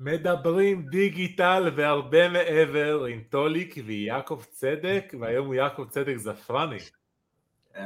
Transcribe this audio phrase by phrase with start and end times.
[0.00, 6.78] מדברים דיגיטל והרבה מעבר עם טוליק ויעקב צדק, והיום הוא יעקב צדק זפרני.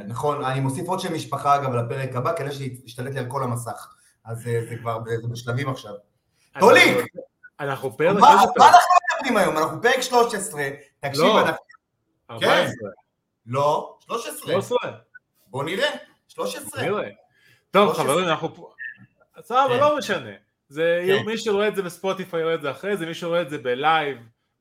[0.07, 3.95] נכון, אני מוסיף עוד שם משפחה אגב לפרק הבא, כדי שישתלט לי על כל המסך.
[4.25, 5.93] אז אה, זה כבר זה בשלבים עכשיו.
[6.59, 6.97] טוליק!
[7.59, 8.17] אנחנו פרק...
[8.19, 8.51] מה אנחנו
[9.15, 9.57] מדברים היום?
[9.57, 10.63] אנחנו פרק 13,
[10.99, 11.63] תקשיב, לא, אנחנו...
[12.29, 12.89] 14.
[13.45, 14.39] לא, 13.
[14.41, 14.77] 13.
[15.47, 15.89] בוא נראה,
[16.27, 16.81] 13.
[16.81, 17.09] נראה.
[17.71, 18.03] טוב 13.
[18.03, 18.73] חברים, אנחנו פה...
[19.41, 19.79] סבבה, כן.
[19.79, 20.31] לא משנה.
[20.71, 21.25] זה, כן.
[21.25, 24.17] מי שרואה את זה בספוטיפיי רואה את זה אחרי זה, מי שרואה את זה בלייב,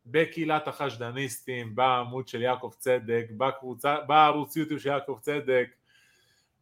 [0.06, 5.66] בקהילת החשדניסטים, בעמוד של יעקב צדק, בקבוצה, בערוץ יוטיוב של יעקב צדק,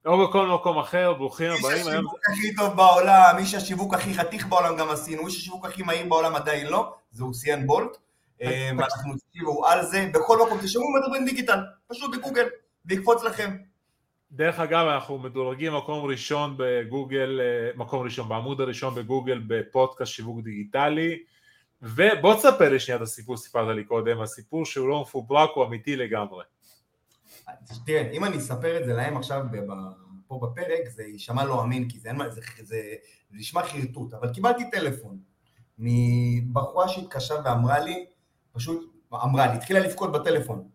[0.07, 1.89] או בכל מקום אחר, ברוכים הבאים.
[1.89, 5.83] היום- השיווק הכי טוב בעולם, איש השיווק הכי חתיך בעולם גם עשינו, איש השיווק הכי
[5.83, 7.97] מהיר בעולם עדיין לא, זה יוסיין בולט,
[8.43, 11.59] אה, ואנחנו תקשיבו על זה, בכל מקום תשמעו מדברים דיגיטל,
[11.89, 12.47] פשוט בגוגל,
[12.87, 13.57] ויקפוץ לכם.
[14.33, 20.41] דרך אגב, אנחנו מדורגים מקום ראשון בגוגל, אה, מקום ראשון, בעמוד הראשון בגוגל בפודקאסט שיווק
[20.45, 21.19] דיגיטלי,
[21.83, 25.97] ובוא תספר לי שנייה את הסיפור שסיפרת לי קודם, הסיפור שהוא לא מפוברק, הוא אמיתי
[25.97, 26.45] לגמרי.
[27.87, 29.45] תראה, אם אני אספר את זה להם עכשיו
[30.27, 32.63] פה בפרק, זה יישמע לא אמין, כי זה, מה- זה, זה,
[33.31, 35.19] זה נשמע חרטוט, אבל קיבלתי טלפון
[35.79, 38.07] מבחורה שהתקשרה ואמרה לי,
[38.53, 40.69] פשוט אמרה לי, התחילה לבכות בטלפון,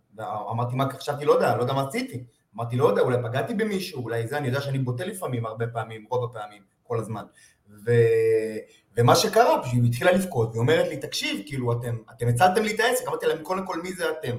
[0.51, 2.23] אמרתי מה, חשבתי, לא יודע, לא יודע מה עשיתי,
[2.55, 6.05] אמרתי, לא יודע, אולי פגעתי במישהו, אולי זה, אני יודע שאני בוטה לפעמים, הרבה פעמים,
[6.09, 7.23] רוב הפעמים, כל הזמן.
[7.85, 7.91] ו...
[8.97, 12.75] ומה שקרה, פשוט היא התחילה לבכות, והיא אומרת לי, תקשיב, כאילו, אתם, אתם הצלתם לי
[12.75, 14.37] את העסק, אמרתי להם, קודם כל, מי זה אתם?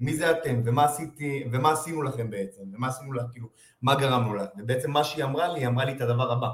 [0.00, 3.48] מי זה אתם, ומה עשיתי, ומה עשינו לכם בעצם, ומה עשינו לך, כאילו,
[3.82, 6.48] מה גרמנו לך, ובעצם מה שהיא אמרה לי, היא אמרה לי את הדבר הבא,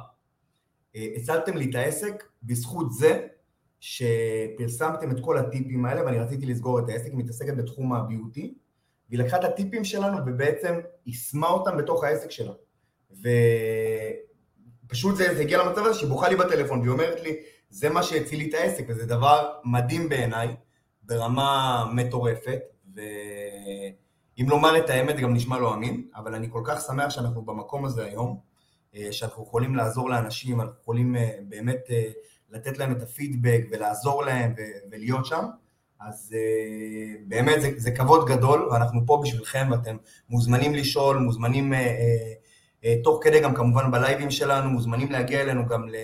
[0.97, 3.27] אה, הצלתם לי את העסק בזכות זה
[3.81, 8.55] שפרסמתם את כל הטיפים האלה, ואני רציתי לסגור את העסק, היא מתעסקת בתחום הביוטי,
[9.09, 12.53] והיא לקחה את הטיפים שלנו ובעצם יישמה אותם בתוך העסק שלה.
[14.85, 17.37] ופשוט זה, זה הגיע למצב הזה שהיא בוכה לי בטלפון, והיא אומרת לי,
[17.71, 20.57] זה מה שהציל לי את העסק, וזה דבר מדהים בעיניי,
[21.03, 22.61] ברמה מטורפת,
[22.95, 27.85] ואם לומר את האמת גם נשמע לא אמין, אבל אני כל כך שמח שאנחנו במקום
[27.85, 28.41] הזה היום,
[28.95, 32.11] אה, שאנחנו יכולים לעזור לאנשים, אנחנו יכולים אה, באמת אה,
[32.51, 34.55] לתת להם את הפידבק ולעזור להם
[34.91, 35.45] ולהיות שם,
[36.01, 39.97] אז אה, באמת זה, זה כבוד גדול, ואנחנו פה בשבילכם, ואתם
[40.29, 42.33] מוזמנים לשאול, מוזמנים אה, אה,
[42.85, 45.95] אה, תוך כדי גם כמובן בלייבים שלנו, מוזמנים להגיע אלינו גם ל...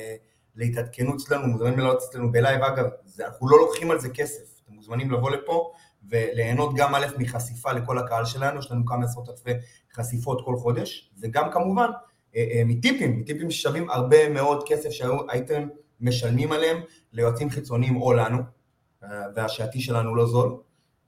[0.57, 4.73] להתעדכנות אצלנו, מוזמנים לעלות אצלנו בלייב, אגב, זה, אנחנו לא לוקחים על זה כסף, אתם
[4.73, 5.73] מוזמנים לבוא לפה
[6.09, 9.51] וליהנות גם א' מחשיפה לכל הקהל שלנו, יש לנו כמה עשרות אלפי
[9.93, 11.89] חשיפות כל חודש, וגם כמובן
[12.37, 15.69] אה, אה, מטיפים, מטיפים ששווים הרבה מאוד כסף שהייתם
[16.01, 16.77] משלמים עליהם
[17.13, 18.39] ליועצים חיצוניים או לנו,
[19.35, 20.57] והשעתי שלנו לא זול.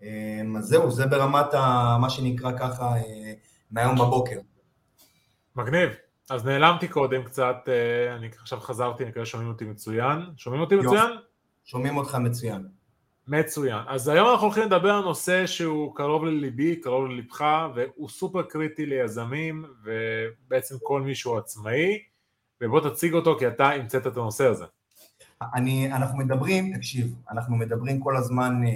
[0.02, 3.32] אה, אז זהו, זה ברמת ה, מה שנקרא ככה אה,
[3.70, 4.38] מהיום בבוקר.
[5.56, 5.90] מגניב.
[6.30, 10.20] אז נעלמתי קודם קצת, אה, אני עכשיו חזרתי, אני מקווה שומעים אותי מצוין.
[10.36, 10.86] שומעים אותי יופי.
[10.86, 11.10] מצוין?
[11.64, 12.66] שומעים אותך מצוין.
[13.28, 13.78] מצוין.
[13.88, 18.86] אז היום אנחנו הולכים לדבר על נושא שהוא קרוב לליבי, קרוב ללבך, והוא סופר קריטי
[18.86, 21.98] ליזמים, ובעצם כל מי שהוא עצמאי,
[22.60, 24.64] ובוא תציג אותו כי אתה המצאת את הנושא הזה.
[25.42, 28.72] אני, אנחנו מדברים, תקשיב, אנחנו מדברים כל הזמן אה,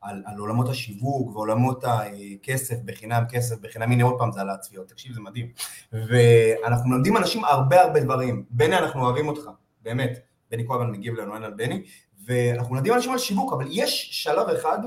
[0.00, 4.88] על, על עולמות השיווק ועולמות הכסף בחינם, כסף בחינם, הנה עוד פעם זה על הצפיות,
[4.88, 5.46] תקשיב, זה מדהים.
[5.92, 8.44] ואנחנו מלמדים אנשים הרבה הרבה דברים.
[8.50, 9.50] בני, אנחנו אוהבים אותך,
[9.82, 10.18] באמת.
[10.50, 11.82] בני כל הזמן מגיב לנו, אין על בני.
[12.26, 14.78] ואנחנו מלמדים אנשים על שיווק, אבל יש שלב אחד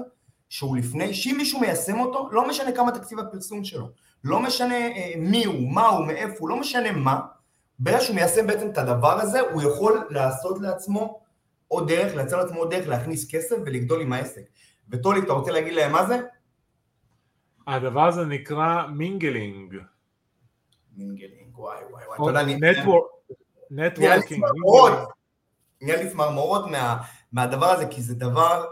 [0.49, 3.89] שהוא לפני, שאם מישהו מיישם אותו, לא משנה כמה תקציב הפרסום שלו,
[4.23, 7.19] לא משנה אה, מי הוא, מה הוא, מאיפה הוא, לא משנה מה,
[7.79, 11.19] ברגע שהוא מיישם בעצם את הדבר הזה, הוא יכול לעשות לעצמו
[11.67, 14.41] עוד דרך, לייצר לעצמו עוד דרך להכניס כסף ולגדול עם העסק.
[14.89, 16.21] וטולי, אתה רוצה להגיד להם מה זה?
[17.67, 19.75] הדבר הזה נקרא mingling.
[20.97, 22.15] mingling, וואי וואי וואי.
[22.15, 22.55] אתה יודע, אני-
[23.71, 24.43] networking.
[25.81, 26.97] נהיה לי צמרמורות מה-
[27.31, 28.65] מהדבר הזה, כי זה דבר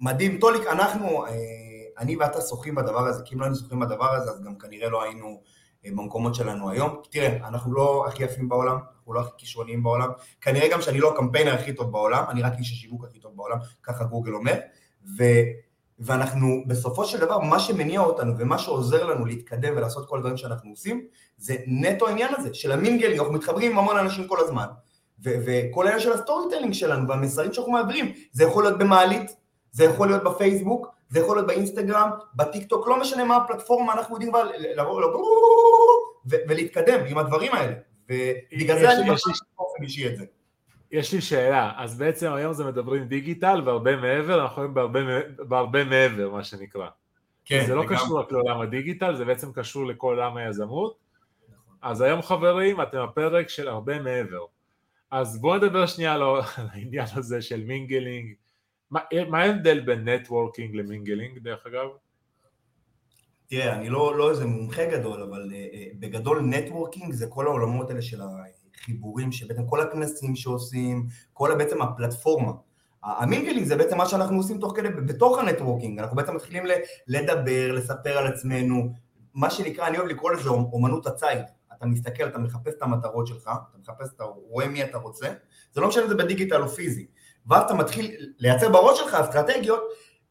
[0.00, 0.38] מדהים.
[0.40, 1.32] טוליק, אנחנו, אה,
[1.98, 4.88] אני ואתה שוחים בדבר הזה, כי אם לא היינו שוחים בדבר הזה, אז גם כנראה
[4.88, 5.42] לא היינו
[5.84, 7.02] במקומות שלנו היום.
[7.10, 10.10] תראה, אנחנו לא הכי יפים בעולם, אנחנו לא הכי כישרוניים בעולם,
[10.40, 13.58] כנראה גם שאני לא הקמפיינר הכי טוב בעולם, אני רק איש השיווק הכי טוב בעולם,
[13.82, 14.54] ככה גוגל אומר,
[15.18, 15.24] ו...
[16.02, 20.70] ואנחנו, בסופו של דבר, מה שמניע אותנו ומה שעוזר לנו להתקדם ולעשות כל הדברים שאנחנו
[20.70, 21.04] עושים,
[21.36, 24.66] זה נטו העניין הזה, של ה mingling, אנחנו מתחברים עם המון אנשים כל הזמן.
[25.24, 29.36] ו- וכל העניין של ה storytelling שלנו והמסרים שאנחנו מעבירים, זה יכול להיות במעלית,
[29.72, 34.14] זה יכול להיות בפייסבוק, זה יכול להיות באינסטגרם, בטיק טוק, לא משנה מה הפלטפורמה, אנחנו
[34.14, 35.02] יודעים כבר לבוא
[36.24, 37.72] ולהתקדם עם הדברים האלה.
[38.08, 39.22] ובגלל זה אני ממש
[39.58, 40.24] באופן אישי את זה.
[40.92, 45.00] יש לי שאלה, אז בעצם היום זה מדברים דיגיטל והרבה מעבר, אנחנו היום בהרבה,
[45.38, 46.88] בהרבה מעבר מה שנקרא.
[47.44, 47.96] כן, זה לא לגמרי.
[47.96, 50.96] קשור רק לעולם הדיגיטל, זה בעצם קשור לכל עולם היזמות.
[51.48, 51.76] נכון.
[51.82, 54.44] אז היום חברים, אתם הפרק של הרבה מעבר.
[55.10, 56.22] אז בואו נדבר שנייה על
[56.72, 58.34] העניין הזה של mingling.
[58.90, 61.88] מה, מה ההבדל בין networking ל mingling דרך אגב?
[63.46, 67.90] תראה, אני לא, לא איזה מומחה גדול, אבל אה, אה, בגדול networking זה כל העולמות
[67.90, 72.52] האלה של החיבורים, שבעצם כל הכנסים שעושים, כל בעצם הפלטפורמה.
[73.02, 76.64] ה mingling זה בעצם מה שאנחנו עושים תוך כדי, בתוך ה networking, אנחנו בעצם מתחילים
[77.08, 78.92] לדבר, לספר על עצמנו,
[79.34, 81.38] מה שנקרא, אני אוהב לקרוא לזה אומנות הציד.
[81.76, 85.28] אתה מסתכל, אתה מחפש את המטרות שלך, אתה מחפש, אתה רואה מי אתה רוצה,
[85.72, 87.06] זה לא משנה אם זה בדיגיטל או פיזי.
[87.46, 89.82] ואז אתה מתחיל לייצר בראש שלך אסטרטגיות,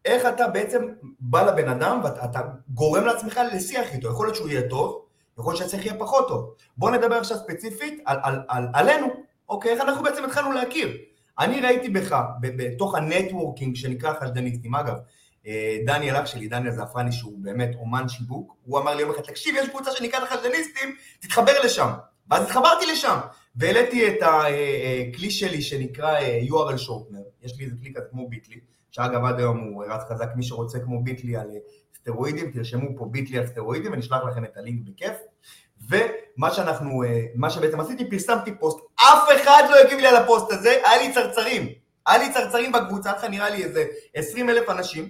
[0.06, 0.88] איך אתה בעצם
[1.19, 5.06] בא לבן אדם ואתה גורם לעצמך לשיח איתו, יכול להיות שהוא יהיה טוב,
[5.39, 6.53] יכול להיות שהשיח יהיה פחות טוב.
[6.77, 9.07] בואו נדבר עכשיו ספציפית על, על, על, עלינו,
[9.50, 10.97] אוקיי, איך אנחנו בעצם התחלנו להכיר.
[11.39, 14.95] אני ראיתי בך, בתוך ה networking שנקרא חשדניסטים, אגב,
[15.47, 19.21] אה, דניאל אח שלי, דניאל זעפרני, שהוא באמת אומן שיווק, הוא אמר לי יום אחד,
[19.21, 21.89] תקשיב, יש קבוצה שנקראת החשדניסטים, תתחבר לשם.
[22.29, 23.17] ואז התחברתי לשם,
[23.56, 28.30] והעליתי את הכלי אה, שלי שנקרא אה, URL shortener, יש לי איזה כלי כזה כמו
[28.30, 28.60] Bitly,
[28.92, 31.50] שאגב עד היום הוא רץ חזק, מי שרוצה כמו Bitly על
[31.96, 35.16] סטרואידים, תרשמו פה Bitly על סטרואידים, אני אשלח לכם את הלינק בכיף.
[35.90, 37.04] ומה שאנחנו,
[37.36, 41.13] מה שבעצם עשיתי, פרסמתי פוסט, אף אחד לא הגיב לי על הפוסט הזה, היה לי
[41.13, 41.69] צרצרים.
[42.07, 45.10] היה לי צרצרים בקבוצה, לך נראה לי איזה 20 אלף אנשים,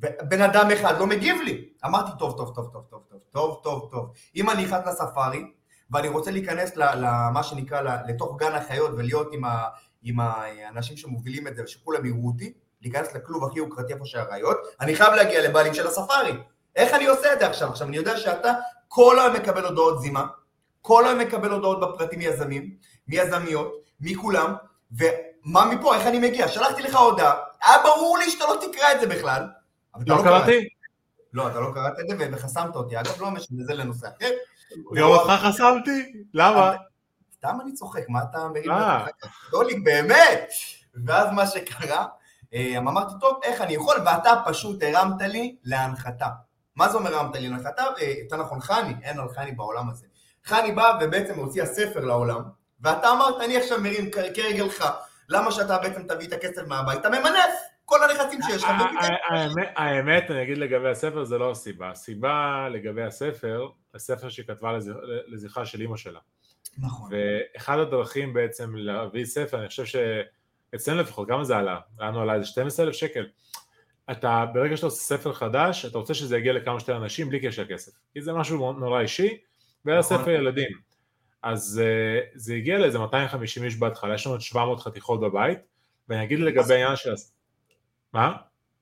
[0.00, 1.68] ובן אדם אחד לא מגיב לי.
[1.86, 4.10] אמרתי, טוב, טוב, טוב, טוב, טוב, טוב, טוב, טוב, טוב.
[4.36, 5.44] אם אני נכנס לספארי,
[5.90, 9.68] ואני רוצה להיכנס למה שנקרא, לתוך גן החיות ולהיות עם, ה,
[10.02, 12.52] עם האנשים שמובילים את זה, ושכולם יראו אותי,
[12.82, 16.32] להיכנס לכלוב הכי יוקרתי איפה שהאריות, אני חייב להגיע לבעלים של הספארי.
[16.76, 17.70] איך אני עושה את זה עכשיו?
[17.70, 18.52] עכשיו, אני יודע שאתה
[18.88, 20.26] כל היום מקבל הודעות זימה,
[20.82, 22.76] כל היום מקבל הודעות בפרטים מיזמים,
[23.08, 24.54] מיזמיות, מכולם,
[24.92, 26.48] ומה מפה, איך אני מגיע?
[26.48, 27.34] שלחתי לך הודעה,
[27.64, 29.46] היה ברור לי שאתה לא תקרא את זה בכלל,
[30.06, 30.68] לא, לא קראתי?
[31.32, 33.00] לא, אתה לא קראת את זה וחסמת אותי.
[33.00, 34.30] אגב, לא משנה, זה לנושא אחר.
[34.94, 36.12] גם אותך חסמתי?
[36.34, 36.72] למה?
[37.36, 39.28] סתם אני צוחק, מה אתה מרים זה?
[39.50, 40.50] טוליק, באמת!
[41.04, 42.06] ואז מה שקרה,
[42.54, 43.96] אה, אמרתי, טוב, איך אני יכול?
[44.06, 46.26] ואתה פשוט הרמת לי להנחתה.
[46.76, 47.82] מה זה אומר הרמת לי להנחתה?
[48.00, 50.06] אה, יותר נכון, חני, אין על חני בעולם הזה.
[50.44, 52.42] חני בא ובעצם הוציאה ספר לעולם,
[52.80, 54.84] ואתה אמרת, אני עכשיו מרים כרגלך,
[55.28, 57.00] למה שאתה בעצם תביא את הכסף מהבית?
[57.00, 57.68] אתה ממנף!
[57.84, 58.70] כל הנכסים שיש לך.
[59.76, 61.90] האמת, אני אגיד לגבי הספר, זה לא הסיבה.
[61.90, 64.78] הסיבה לגבי הספר, הספר שהיא כתבה
[65.26, 66.20] לזכרה של אימא שלה.
[66.78, 67.10] נכון.
[67.12, 71.80] ואחד הדרכים בעצם להביא ספר, אני חושב שאצלנו לפחות, כמה זה עלה?
[71.98, 73.26] לנו עלה איזה 12 אלף שקל.
[74.10, 77.62] אתה, ברגע שאתה עושה ספר חדש, אתה רוצה שזה יגיע לכמה שיותר אנשים בלי קשר
[77.62, 77.92] לכסף.
[78.12, 79.38] כי זה משהו נורא אישי,
[79.84, 80.18] והיה נכון.
[80.18, 80.70] ספר ילדים.
[81.42, 85.58] אז uh, זה הגיע לאיזה 250 איש בהתחלה, יש לנו 700 חתיכות בבית,
[86.08, 87.14] ואני אגיד לגבי העניין של...
[88.12, 88.36] מה?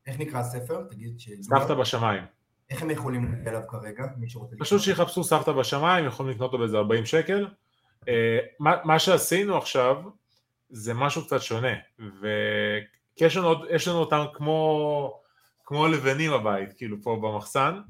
[0.06, 0.82] איך נקרא הספר?
[0.90, 1.28] תגיד ש...
[1.42, 2.24] סבתא בשמיים.
[2.70, 4.04] איך הם יכולים להגיע אליו כרגע.
[4.58, 7.46] פשוט שיחפשו סבתא בשמיים, יכולים לקנות אותו באיזה 40 שקל.
[8.08, 9.96] אה, מה שעשינו עכשיו
[10.70, 11.74] זה משהו קצת שונה,
[13.16, 15.20] כי יש לנו, יש לנו אותם כמו,
[15.64, 17.80] כמו לבנים בבית, כאילו פה במחסן.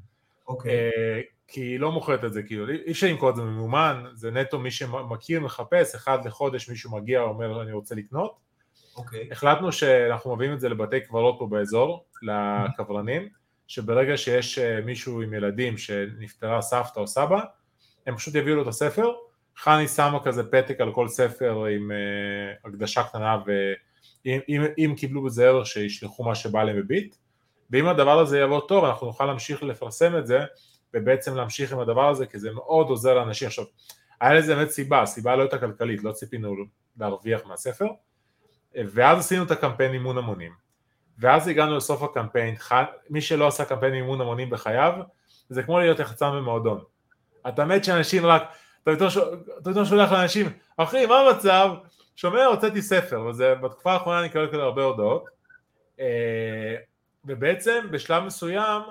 [0.49, 0.73] אוקיי.
[0.73, 4.31] אה, כי היא לא מוכרת את זה, כאילו, אי אפשר למכור את זה ממומן, זה
[4.31, 8.37] נטו מי שמכיר, מחפש, אחד לחודש מישהו מגיע, אומר אני רוצה לקנות.
[8.96, 9.28] אוקיי.
[9.32, 13.28] החלטנו שאנחנו מביאים את זה לבתי קברות פה באזור, לקברנים,
[13.67, 17.41] שברגע שיש אה, מישהו עם ילדים שנפטרה סבתא או סבא,
[18.07, 19.13] הם פשוט יביאו לו את הספר,
[19.57, 25.23] חני שמה כזה פתק על כל ספר עם uh, הקדשה קטנה ואם אם, אם קיבלו
[25.23, 27.17] בזה ערך שישלחו מה שבא להם בביט
[27.71, 30.40] ואם הדבר הזה יעבור טוב אנחנו נוכל להמשיך לפרסם את זה
[30.95, 33.49] ובעצם להמשיך עם הדבר הזה כי זה מאוד עוזר לאנשים.
[33.49, 33.64] עכשיו
[34.21, 36.55] היה לזה באמת סיבה, הסיבה לא הייתה כלכלית, לא ציפינו
[37.00, 37.87] להרוויח מהספר.
[38.75, 40.52] ואז עשינו את הקמפיין אימון המונים
[41.18, 42.54] ואז הגענו לסוף הקמפיין,
[43.11, 44.92] מי שלא עשה קמפיין אימון המונים בחייו
[45.49, 46.80] זה כמו להיות יחצן במועדון.
[47.49, 48.42] אתה מת שאנשים רק,
[48.82, 48.90] אתה
[49.66, 50.46] יותר שולח לאנשים,
[50.76, 51.75] אחי מה המצב?
[52.16, 55.25] שומע הוצאתי ספר, וזה בתקופה האחרונה אני קורא כאלה הרבה הודעות.
[56.00, 56.76] אה,
[57.25, 58.82] ובעצם בשלב מסוים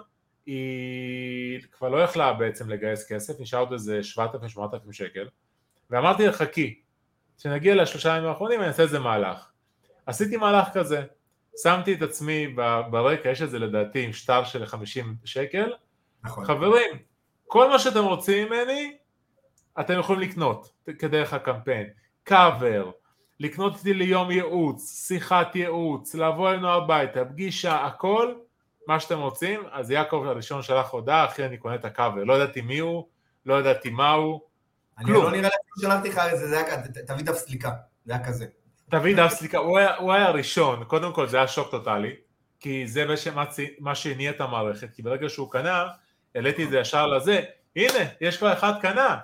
[0.45, 5.27] היא כבר לא יכלה בעצם לגייס כסף, נשאר עוד איזה 7,000-8,000 שקל.
[5.89, 6.79] ואמרתי לה חכי,
[7.37, 9.51] כשנגיע לשלושה ימים האחרונים אני אעשה איזה מהלך.
[10.05, 11.03] עשיתי מהלך כזה,
[11.63, 12.47] שמתי את עצמי
[12.91, 15.73] ברקע, יש את זה לדעתי עם שטר של 50 שקל,
[16.23, 16.45] נכון.
[16.45, 16.97] חברים,
[17.47, 18.97] כל מה שאתם רוצים ממני,
[19.79, 21.87] אתם יכולים לקנות כדרך הקמפיין,
[22.23, 22.91] קאבר,
[23.39, 28.35] לקנות איתי ליום ייעוץ, שיחת ייעוץ, לבוא אלינו הביתה, פגישה, הכל,
[28.87, 32.61] מה שאתם רוצים, אז יעקב הראשון שלח הודעה, אחי אני קונה את הקאבר, לא ידעתי
[32.61, 33.07] מי הוא,
[33.45, 34.41] לא ידעתי מה הוא,
[34.97, 35.23] אני כלום.
[35.23, 37.71] לא נראה לי שלחתי לך איזה, זה היה, תביא דף סליקה,
[38.05, 38.45] זה היה כזה.
[39.27, 42.15] אסליקה, הוא היה, הוא היה הראשון, קודם כל זה היה שוק טוטאלי,
[42.59, 43.05] כי זה
[43.79, 45.87] מה שהניע את המערכת, כי ברגע שהוא קנה,
[46.35, 47.41] העליתי את זה ישר לזה,
[47.75, 49.17] הנה, יש כבר אחד קנה,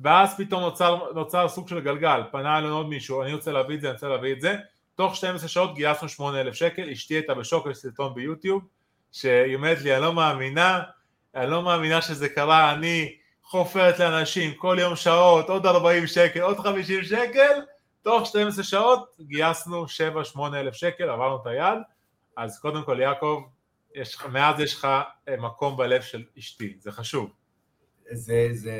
[0.00, 3.80] ואז פתאום נוצר, נוצר סוג של גלגל, פנה אלינו עוד מישהו, אני רוצה להביא את
[3.80, 4.56] זה, אני רוצה להביא את זה,
[4.94, 8.62] תוך 12 שעות גייסנו 8,000 שקל, אשתי הייתה בשוק, יש סרטון ביוטיוב,
[9.12, 10.82] שהיא אומרת לי, אני לא מאמינה,
[11.34, 16.58] אני לא מאמינה שזה קרה, אני חופרת לאנשים כל יום שעות, עוד 40 שקל, עוד
[16.58, 17.60] 50 שקל,
[18.04, 19.84] תוך 12 שעות גייסנו
[20.34, 21.78] 7-8 אלף שקל, עברנו את היד,
[22.36, 23.42] אז קודם כל יעקב,
[23.94, 24.88] יש, מאז יש לך
[25.28, 27.30] אה, מקום בלב של אשתי, זה חשוב.
[28.10, 28.76] זה, זה,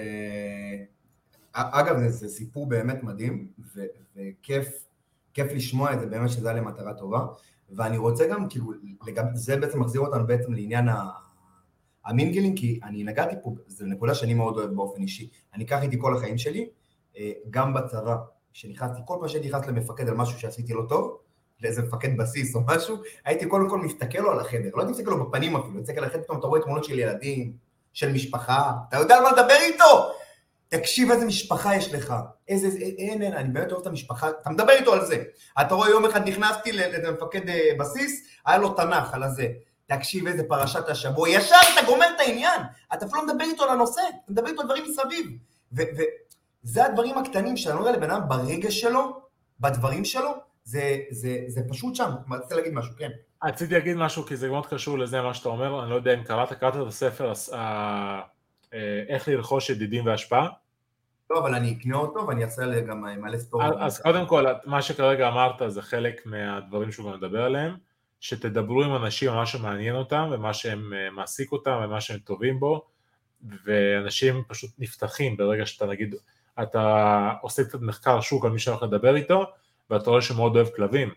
[1.53, 3.81] אגב, זה, זה סיפור באמת מדהים, ו,
[4.17, 4.85] וכיף
[5.35, 7.27] כיף לשמוע את זה, באמת שזה היה למטרה טובה,
[7.71, 8.73] ואני רוצה גם, כאילו,
[9.07, 10.89] לגב, זה בעצם מחזיר אותנו בעצם לעניין
[12.05, 15.97] המינגלינג, כי אני נגעתי פה, זו נקודה שאני מאוד אוהב באופן אישי, אני אקח איתי
[16.01, 16.69] כל החיים שלי,
[17.17, 18.17] אה, גם בצבא,
[18.55, 21.19] כשנכנסתי, כל פעם שהייתי נכנס למפקד על משהו שעשיתי לא טוב,
[21.63, 25.11] לאיזה מפקד בסיס או משהו, הייתי קודם כל מסתכל לו על החדר, לא הייתי מסתכל
[25.11, 27.53] לו בפנים אפילו, מסתכל על החדר, פתאום אתה רואה תמונות של ילדים,
[27.93, 30.11] של משפחה, אתה יודע על מה לדבר איתו?
[30.69, 32.15] תקשיב איזה משפחה יש לך,
[32.49, 35.23] איזה, אין, אין, אני באמת אוהב את המשפחה, אתה מדבר איתו על זה.
[35.61, 39.49] אתה רואה יום אחד נכנסתי למפקד אה, בסיס, היה לו תנ"ך על הזה.
[39.87, 42.61] תקשיב איזה פרשת השבוע, ישר אתה גומר את העניין,
[42.95, 45.27] אתה אפילו לא מדבר איתו על הנושא, אתה מדבר איתו על דברים מסביב.
[46.65, 49.21] וזה הדברים הקטנים שאני אומר לבן אדם ברגש שלו,
[49.61, 50.31] בדברים שלו,
[50.65, 52.11] זה, זה, זה פשוט שם.
[52.31, 53.11] רציתי להגיד משהו, כן.
[53.45, 56.23] רציתי להגיד משהו כי זה מאוד קשור לזה מה שאתה אומר, אני לא יודע אם
[56.23, 58.21] קראת, קראת את הספר אה,
[59.09, 60.49] איך לרכוש ידידים והשפעה?
[61.31, 63.67] לא, אבל אני אקנה אותו ואני אעשה גם מלא סטורי.
[63.79, 67.77] אז קודם כל, מה שכרגע אמרת זה חלק מהדברים שהוא גם מדבר עליהם,
[68.21, 72.61] שתדברו עם אנשים על מה שמעניין אותם ומה שהם אה, מעסיק אותם ומה שהם טובים
[72.61, 72.87] בו,
[73.65, 76.15] ואנשים פשוט נפתחים ברגע שאתה נגיד,
[76.63, 79.45] אתה עושה קצת מחקר שוק על מי שהולך לדבר איתו,
[79.91, 81.11] ואתה רואה שהוא מאוד אוהב כלבים,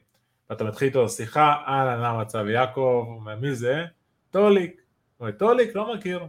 [0.49, 3.85] ואתה מתחיל איתו לשיחה, אהלן, מה המצב יעקב, אומר, מי זה?
[4.31, 4.81] טוליק.
[5.17, 6.19] הוא אומר, טוליק, לא מכיר.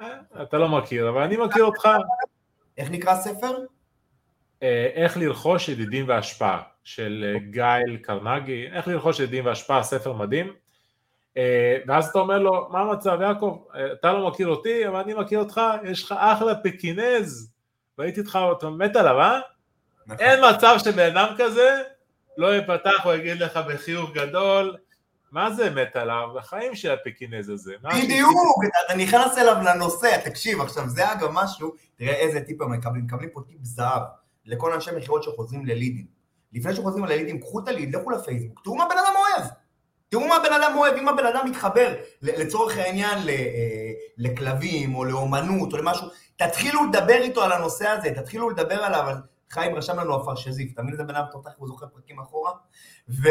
[0.00, 0.08] אה,
[0.42, 1.88] אתה לא מכיר, אבל אני מכיר אותך.
[2.78, 3.56] איך נקרא הספר?
[4.62, 10.52] אה, איך לרכוש ידידים והשפעה, של אה, גייל קרנגי, איך לרכוש ידידים והשפעה, ספר מדהים.
[11.86, 15.60] ואז אתה אומר לו, מה המצב יעקב, אתה לא מכיר אותי, אבל אני מכיר אותך,
[15.84, 17.55] יש לך אחלה פקינז,
[17.98, 19.40] והייתי איתך, אתה מת עליו, אה?
[20.06, 20.26] נכון.
[20.26, 21.82] אין מצב שבן אדם כזה
[22.38, 24.76] לא יפתח, הוא יגיד לך בחיוך גדול,
[25.32, 26.38] מה זה מת עליו?
[26.38, 27.74] החיים של הפקינז הזה.
[27.82, 33.04] בדיוק, אתה נכנס אליו לנושא, תקשיב, עכשיו זה אגב משהו, תראה איזה טיפ הם מקבלים,
[33.04, 34.02] מקבלים פה טיפ זהב
[34.46, 36.06] לכל אנשי מכירות שחוזרים ללידים.
[36.52, 39.50] לפני שחוזרים ללידים, קחו את הליד, לכו לפייסבוק, תראו מה בן אדם אוהב.
[40.08, 45.72] תראו מה בן אדם אוהב, אם הבן אדם מתחבר לצורך העניין אה, לכלבים או לאומנות
[45.72, 49.14] או למשהו, תתחילו לדבר איתו על הנושא הזה, תתחילו לדבר עליו,
[49.50, 52.52] חיים רשם לנו עפר שזיף, תמיד זה בן אדם תותח, הוא זוכר פרקים אחורה,
[53.08, 53.28] ו...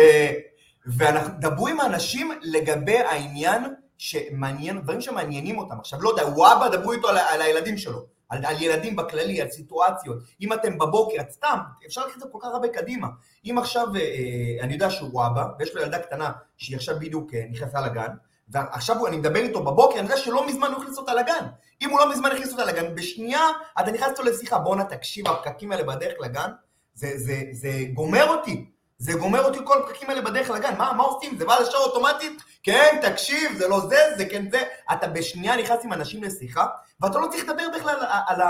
[0.87, 3.63] ודברו עם האנשים לגבי העניין
[3.97, 5.79] שמעניין, דברים שמעניינים אותם.
[5.79, 9.49] עכשיו, לא יודע, וואבה, דברו איתו על, על הילדים שלו, על, על ילדים בכללי, על
[9.49, 10.17] סיטואציות.
[10.41, 13.07] אם אתם בבוקר, את סתם, אפשר לקחת את זה כל כך הרבה קדימה.
[13.45, 17.33] אם עכשיו, אה, אה, אני יודע שהוא וואבה, ויש לו ילדה קטנה, שהיא עכשיו בדיוק
[17.33, 18.09] אה, נכנסה לגן,
[18.47, 21.45] ועכשיו אני מדבר איתו בבוקר, אני יודע שלא מזמן הוא הכניס אותה לגן.
[21.81, 23.47] אם הוא לא מזמן הכניס אותה לגן, בשנייה
[23.81, 26.49] אתה נכנס איתו לשיחה, בואנה תקשיב, הפקקים האלה בדרך לגן,
[26.93, 28.65] זה, זה, זה גומר אותי.
[28.97, 31.37] זה גומר אותי כל הפקקים האלה בדרך לגן, מה, מה עושים?
[31.37, 32.41] זה בא לשער אוטומטית?
[32.63, 34.63] כן, תקשיב, זה לא זה, זה כן זה.
[34.93, 36.65] אתה בשנייה נכנס עם אנשים לשיחה,
[37.01, 38.41] ואתה לא צריך לדבר בכלל על, על,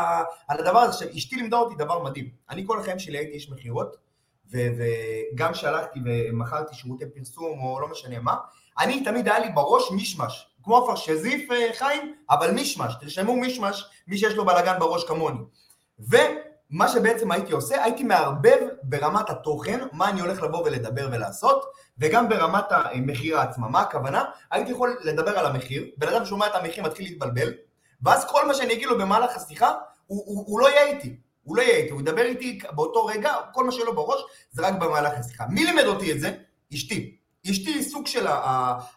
[0.48, 0.92] על הדבר הזה.
[0.94, 2.30] עכשיו, אשתי לימדה אותי דבר מדהים.
[2.50, 3.96] אני כל החיים שלי הייתי איש מכירות,
[4.52, 8.36] וגם שהלכתי ומכרתי שירותי פרסום, או לא משנה מה,
[8.80, 10.48] אני תמיד היה לי בראש מישמש.
[10.64, 12.94] כמו הפרשזיף אה, חיים, אבל מישמש.
[13.02, 15.40] תרשמו מישמש, מי שיש לו בלאגן בראש כמוני.
[16.12, 16.18] ו...
[16.70, 21.66] מה שבעצם הייתי עושה, הייתי מערבב ברמת התוכן, מה אני הולך לבוא ולדבר ולעשות,
[21.98, 23.68] וגם ברמת המחיר עצמה.
[23.68, 24.24] מה הכוונה?
[24.52, 27.54] הייתי יכול לדבר על המחיר, בן אדם שומע את המחיר מתחיל להתבלבל,
[28.02, 29.74] ואז כל מה שאני אגיד לו במהלך השיחה,
[30.08, 31.16] הוא, הוא, הוא לא יהיה איתי.
[31.44, 34.74] הוא לא יהיה איתי, הוא ידבר איתי באותו רגע, כל מה שלא בראש, זה רק
[34.74, 35.46] במהלך השיחה.
[35.50, 36.32] מי לימד אותי את זה?
[36.74, 37.18] אשתי.
[37.52, 38.28] אשתי היא סוג של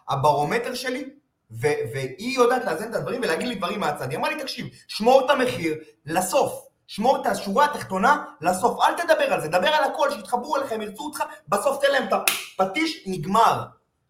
[0.09, 1.09] הברומטר שלי,
[1.51, 4.09] ו- והיא יודעת לאזן את הדברים ולהגיד לי דברים מהצד.
[4.09, 5.75] היא אמרה לי, תקשיב, שמור את המחיר
[6.05, 6.65] לסוף.
[6.87, 11.03] שמור את השורה התחתונה לסוף, אל תדבר על זה, דבר על הכל, שיתחברו אליכם, ירצו
[11.03, 12.13] אותך, בסוף תן להם את
[12.59, 13.63] הפטיש, נגמר.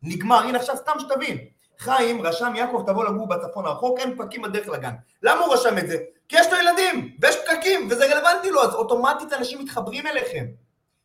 [0.03, 1.37] נגמר, הנה עכשיו סתם שתבין.
[1.79, 4.93] חיים רשם יעקב תבוא לגור בצפון הרחוק, אין פקקים בדרך לגן.
[5.23, 5.97] למה הוא רשם את זה?
[6.29, 10.45] כי יש לו ילדים, ויש פקקים, וזה רלוונטי לו, אז אוטומטית אנשים מתחברים אליכם.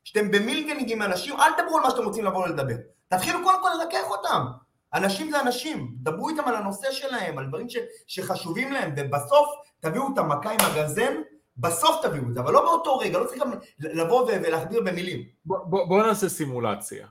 [0.05, 2.75] כשאתם במילגנינג עם אנשים, אל תדברו על מה שאתם רוצים לבוא לדבר.
[3.09, 4.47] תתחילו קודם כל לרכך אותם.
[4.95, 9.49] אנשים זה אנשים, דברו איתם על הנושא שלהם, על דברים ש, שחשובים להם, ובסוף
[9.81, 11.15] תביאו את המכה עם הגרזן,
[11.57, 15.23] בסוף תביאו את זה, אבל לא באותו רגע, לא צריך גם לבוא ולהכביר במילים.
[15.45, 17.07] בוא, בוא, בוא נעשה סימולציה,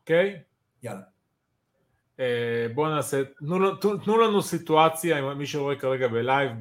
[0.00, 0.40] אוקיי?
[0.82, 1.00] יאללה.
[2.20, 6.52] אה, בואו נעשה, תנו, תנו לנו סיטואציה, מי שרואה כרגע בלייב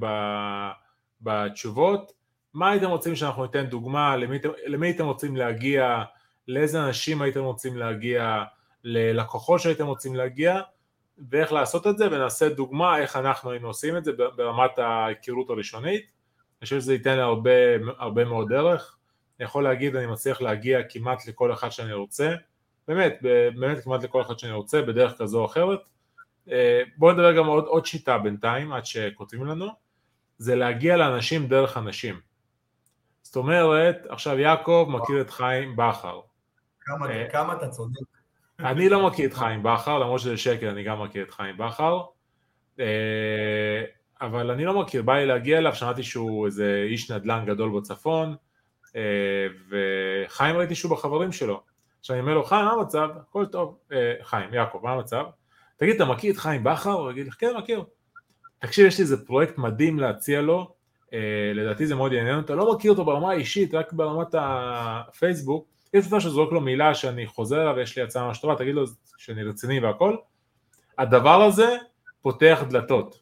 [1.22, 2.12] בתשובות,
[2.54, 6.04] מה הייתם רוצים שאנחנו ניתן דוגמה, למי, למי הייתם רוצים להגיע,
[6.48, 8.44] לאיזה אנשים הייתם רוצים להגיע,
[8.86, 10.62] ללקוחות שהייתם רוצים להגיע,
[11.30, 16.02] ואיך לעשות את זה, ונעשה דוגמה איך אנחנו היינו עושים את זה ברמת ההיכרות הראשונית.
[16.02, 17.52] אני חושב שזה ייתן הרבה,
[17.98, 18.98] הרבה מאוד דרך.
[19.40, 22.36] אני יכול להגיד, אני מצליח להגיע כמעט לכל אחד שאני רוצה,
[22.88, 23.20] באמת,
[23.56, 25.80] באמת כמעט לכל אחד שאני רוצה, בדרך כזו או אחרת.
[26.52, 29.68] אה, בואו נדבר גם עוד, עוד שיטה בינתיים, עד שכותבים לנו,
[30.38, 32.20] זה להגיע לאנשים דרך אנשים.
[33.22, 36.20] זאת אומרת, עכשיו יעקב מכיר את חיים בכר.
[36.82, 38.15] כמה, אה, כמה אתה צודק.
[38.60, 42.02] אני לא מכיר את חיים בכר, למרות שזה שקר, אני גם מכיר את חיים בכר.
[42.80, 42.86] אה,
[44.22, 48.36] אבל אני לא מכיר, בא לי להגיע אליו, שמעתי שהוא איזה איש נדל"ן גדול בצפון,
[49.70, 51.62] וחיים ראיתי שהוא בחברים שלו.
[52.00, 53.10] עכשיו אני אומר לו, חיים, מה המצב?
[53.22, 53.78] הכל טוב.
[54.22, 55.26] חיים, יעקב, מה המצב?
[55.78, 56.92] תגיד, אתה מכיר את חיים בכר?
[56.92, 57.84] הוא יגיד לך, כן, מכיר.
[58.60, 60.76] תקשיב, יש לי איזה פרויקט מדהים להציע לו,
[61.14, 66.08] אה, לדעתי זה מאוד יעניין אותו, לא מכיר אותו ברמה האישית, רק ברמת הפייסבוק, יש
[66.08, 68.86] מצב שזרוק לו מילה שאני חוזר אליו ויש לי הצעה ממש טובה, תגיד לו
[69.18, 70.16] שאני רציני והכל.
[70.98, 71.78] הדבר הזה
[72.22, 73.20] פותח דלתות,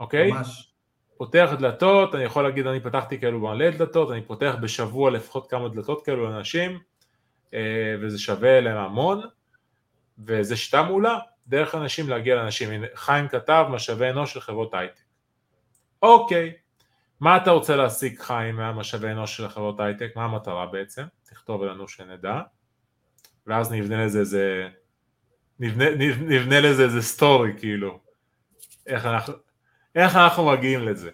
[0.00, 0.32] אוקיי?
[0.32, 0.72] ממש.
[1.16, 5.68] פותח דלתות, אני יכול להגיד, אני פתחתי כאלו מלא דלתות, אני פותח בשבוע לפחות כמה
[5.68, 6.78] דלתות כאלו לאנשים,
[7.54, 9.20] אה, וזה שווה להם המון,
[10.18, 11.18] וזה שיטה מעולה.
[11.46, 12.84] דרך אנשים להגיע לאנשים.
[12.94, 15.00] חיים כתב משאבי אנוש של חברות הייטק.
[16.02, 16.52] אוקיי,
[17.20, 20.12] מה אתה רוצה להשיג חיים מהמשאבי אנוש של חברות הייטק?
[20.16, 21.02] מה המטרה בעצם?
[21.30, 22.40] תכתוב לנו שנדע,
[23.46, 24.68] ואז נבנה לזה איזה,
[25.60, 25.84] נבנה,
[26.20, 27.98] נבנה לזה איזה סטורי כאילו,
[28.86, 29.34] איך אנחנו,
[29.94, 31.10] איך אנחנו מגיעים לזה.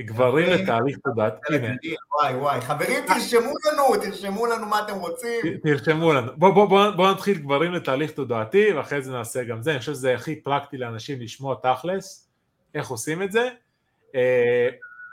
[0.00, 1.74] גברים לתהליך תודעת, הנה.
[2.12, 5.58] וואי וואי, חברים תרשמו לנו, תרשמו לנו מה אתם רוצים.
[5.62, 6.32] תרשמו לנו.
[6.36, 10.76] בואו נתחיל גברים לתהליך תודעתי ואחרי זה נעשה גם זה, אני חושב שזה הכי פרקטי
[10.78, 12.30] לאנשים לשמוע תכלס,
[12.74, 13.48] איך עושים את זה.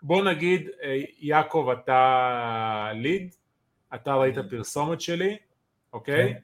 [0.03, 3.35] אה, בואו נגיד, אה, יעקב אתה ליד,
[3.95, 5.37] אתה ראית פרסומת שלי,
[5.93, 6.33] אוקיי?
[6.33, 6.39] כן.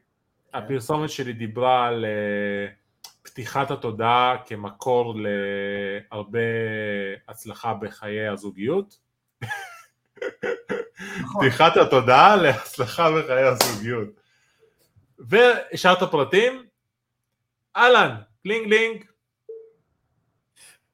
[0.58, 2.06] הפרסומת שלי דיברה על...
[2.06, 2.86] Uh,
[3.26, 6.40] פתיחת התודעה כמקור להרבה
[7.28, 8.98] הצלחה בחיי הזוגיות.
[11.22, 11.42] נכון.
[11.42, 14.08] פתיחת התודעה להצלחה בחיי הזוגיות.
[15.20, 16.66] והשארת פרטים,
[17.76, 19.06] אהלן, קלינג לינג.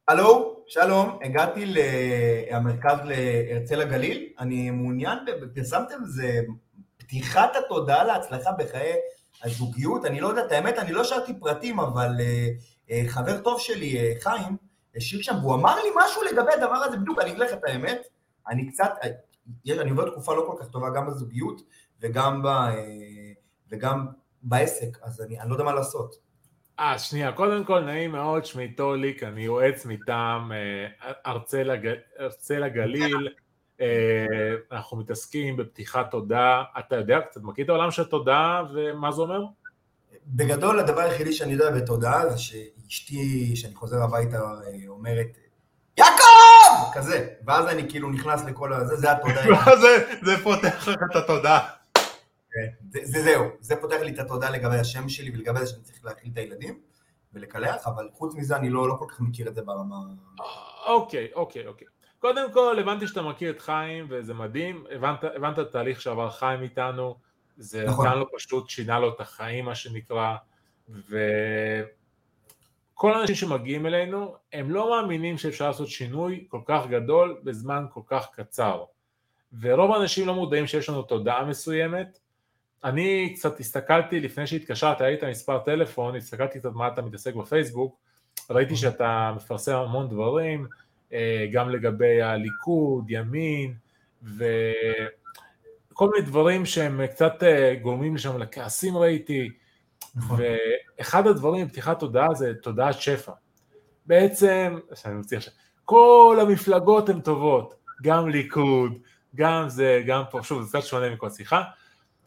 [0.08, 5.18] הלו, שלום, הגעתי למרכז להרצל הגליל, אני מעוניין,
[5.56, 6.40] פרסמתם זה
[6.98, 8.94] פתיחת התודעה להצלחה בחיי
[9.44, 13.60] הזוגיות, אני לא יודע את האמת, אני לא שאלתי פרטים, אבל uh, uh, חבר טוב
[13.60, 14.58] שלי, uh, חיים,
[14.96, 18.02] השאיר שם, והוא אמר לי משהו לגבי הדבר הזה, בדיוק, אני אגיד לך את האמת,
[18.48, 18.92] אני קצת,
[19.70, 21.62] אני עובר תקופה לא כל כך טובה גם בזוגיות
[22.02, 22.48] וגם, ב,
[23.72, 24.08] וגם
[24.44, 26.31] בעסק, אז אני, אני לא יודע מה לעשות.
[26.82, 30.52] אה, שנייה, קודם כל נעים מאוד, שמי טוליק, אני יועץ מטעם
[32.20, 33.30] ארצי לגליל,
[33.82, 33.86] אה,
[34.72, 39.42] אנחנו מתעסקים בפתיחת תודעה, אתה יודע קצת, מכיר את העולם של תודעה ומה זה אומר?
[40.28, 45.38] בגדול הדבר היחידי שאני יודע בתודעה זה שאשתי, כשאני חוזר הביתה, אה, אומרת
[45.98, 46.94] יעקב!
[46.94, 49.76] כזה, ואז אני כאילו נכנס לכל הזה, זה התודעה.
[50.26, 51.81] זה פותח לך את התודעה.
[52.92, 56.32] זה זהו, זה פותח לי את התודעה לגבי השם שלי ולגבי זה שאני צריך להכיל
[56.34, 56.80] את הילדים
[57.34, 59.96] ולקלח, אבל חוץ מזה אני לא, לא כל כך מכיר את זה ברמה...
[60.88, 61.88] אוקיי, אוקיי, אוקיי.
[62.20, 66.62] קודם כל הבנתי שאתה מכיר את חיים וזה מדהים, הבנת, הבנת את התהליך שעבר חיים
[66.62, 67.16] איתנו,
[67.58, 68.08] זה נכון.
[68.08, 70.36] נתן לו פשוט, שינה לו את החיים מה שנקרא,
[70.90, 78.02] וכל האנשים שמגיעים אלינו, הם לא מאמינים שאפשר לעשות שינוי כל כך גדול בזמן כל
[78.08, 78.84] כך קצר,
[79.62, 82.20] ורוב האנשים לא מודעים שיש לנו תודעה מסוימת,
[82.84, 87.96] אני קצת הסתכלתי לפני שהתקשרת, היית מספר טלפון, הסתכלתי קצת מה אתה מתעסק בפייסבוק,
[88.50, 88.92] ראיתי אוקיי.
[88.92, 90.68] שאתה מפרסם המון דברים,
[91.14, 93.74] אה, גם לגבי הליכוד, ימין,
[94.24, 99.50] וכל מיני דברים שהם קצת אה, גורמים לשם לכעסים ראיתי,
[100.16, 100.40] נכון.
[100.98, 103.32] ואחד הדברים בפתיחת תודעה זה תודעת שפע.
[104.06, 105.54] בעצם, שאני מציע עכשיו,
[105.86, 108.94] כל המפלגות הן טובות, גם ליכוד,
[109.36, 111.64] גם זה, גם פה, שוב, זה קצת שונה מכל שיחה.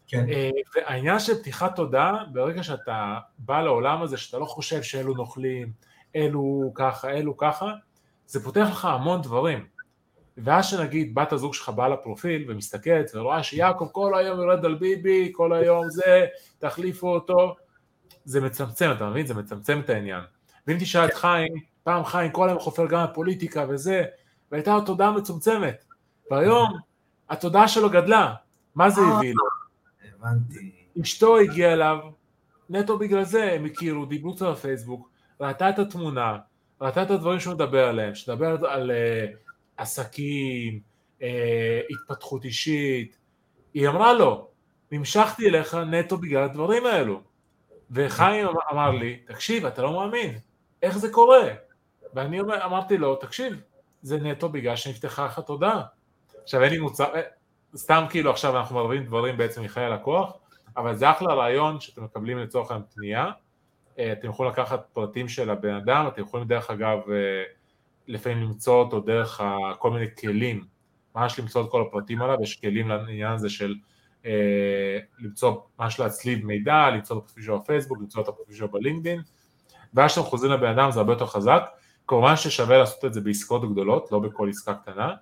[0.08, 0.28] כן.
[0.28, 5.72] אה, והעניין של פתיחת תודעה, ברגע שאתה בא לעולם הזה, שאתה לא חושב שאלו נוכלים,
[6.16, 7.72] אלו ככה, אלו ככה,
[8.26, 9.66] זה פותח לך המון דברים.
[10.38, 15.32] ואז שנגיד בת הזוג שלך באה לפרופיל ומסתכלת ורואה שיעקב כל היום יורד על ביבי,
[15.32, 16.26] כל היום זה,
[16.58, 17.56] תחליפו אותו,
[18.24, 19.26] זה מצמצם, אתה מבין?
[19.26, 20.20] זה מצמצם את העניין.
[20.66, 24.04] ואם תשאל את חיים, פעם חיים כל היום חופר גם בפוליטיקה וזה,
[24.52, 25.84] והייתה לו תודעה מצומצמת.
[26.30, 26.68] והיום
[27.30, 28.34] התודעה שלו גדלה.
[28.74, 29.53] מה זה הביא לו?
[30.24, 30.70] הבנתי.
[31.02, 31.98] אשתו הגיעה אליו,
[32.70, 35.10] נטו בגלל זה הם הכירו, דיברו קצת בפייסבוק,
[35.40, 36.38] ראתה את התמונה,
[36.80, 40.80] ראתה את הדברים שהוא מדבר עליהם, שדבר על uh, עסקים
[41.22, 43.18] אה, התפתחות אישית.
[43.74, 44.48] היא אמרה לו,
[44.92, 47.20] נמשכתי אליך נטו בגלל הדברים האלו.
[47.90, 50.38] וחיים אמר לי, תקשיב, אתה לא מאמין,
[50.82, 51.48] איך זה קורה?
[52.14, 53.60] ואני אמרתי לו, תקשיב,
[54.02, 55.82] זה נטו בגלל שנפתחה לך תודעה.
[56.42, 57.14] עכשיו אין לי מוצר,
[57.76, 60.32] סתם כאילו עכשיו אנחנו מדברים דברים בעצם מחיי הלקוח,
[60.76, 63.30] אבל זה אחלה רעיון שאתם מקבלים לצורך העניין פנייה,
[63.98, 67.42] אה, אתם יכולים לקחת פרטים של הבן אדם, אתם יכולים דרך אגב אה,
[68.08, 69.40] לפעמים למצוא אותו דרך
[69.78, 70.64] כל מיני כלים,
[71.16, 73.74] ממש למצוא את כל הפרטים עליו, יש כלים לעניין הזה של
[75.18, 79.20] למצוא, ממש להצליב מידע, למצוא את הפרופיל שלו בפייסבוק, למצוא את הפרופיל שלו בלינקדאין,
[79.94, 81.62] ואז כשאתם חוזרים לבן אדם זה הרבה יותר חזק,
[82.06, 85.14] כמובן ששווה לעשות את זה בעסקאות גדולות, לא בכל עסקה קטנה,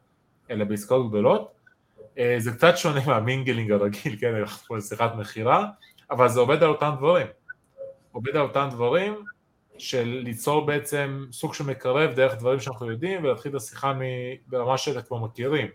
[0.50, 1.61] אלא בעסקאות גדולות.
[2.18, 5.66] אה, זה קצת שונה מהמינגלינג הרגיל, כן, אנחנו פה לשיחת מכירה,
[6.10, 7.26] אבל זה עובד על אותם דברים.
[8.12, 9.24] עובד על אותם דברים
[9.78, 13.92] של ליצור בעצם סוג של מקרב דרך דברים שאנחנו יודעים ולהתחיל את השיחה
[14.46, 15.66] ברמה שאתם כבר מכירים,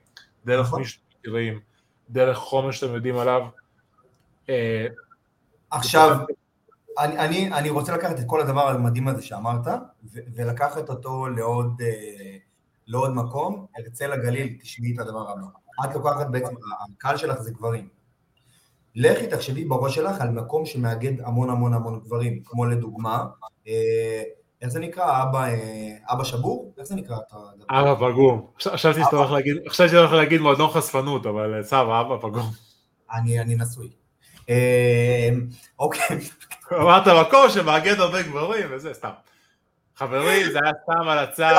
[0.45, 0.79] דרך נכון.
[0.79, 1.59] מי שאתם מכירים,
[2.09, 3.41] דרך חומר שאתם יודעים עליו.
[4.49, 4.87] אה,
[5.71, 6.17] עכשיו,
[6.99, 9.67] אני, אני, אני רוצה לקחת את כל הדבר המדהים הזה שאמרת,
[10.13, 12.37] ו- ולקחת אותו לעוד, אה,
[12.87, 15.66] לעוד מקום, ארצה לגליל, תשמעי את הדבר הבא.
[15.83, 16.55] את לוקחת בעצם,
[16.97, 17.87] הקהל שלך זה גברים.
[18.95, 23.25] לכי תחשבי בראש שלך על מקום שמאגד המון המון המון גברים, כמו לדוגמה,
[23.67, 24.23] אה,
[24.61, 25.23] איך זה נקרא?
[25.23, 26.73] אבא, אה, אבא שבור?
[26.77, 27.17] איך זה נקרא?
[27.69, 28.47] אבא פגום.
[28.61, 32.51] חשבתי שאתה הולך להגיד, חשבתי שאתה הולך להגיד מועדון חשפנות, אבל סבא, אבא פגום.
[33.11, 33.89] אני נשוי.
[34.49, 35.29] אה,
[35.79, 36.17] אוקיי.
[36.71, 39.09] אמרת מקום שמאגד הרבה גברים וזה, סתם.
[39.97, 41.53] חברים, זה היה סתם על הצד.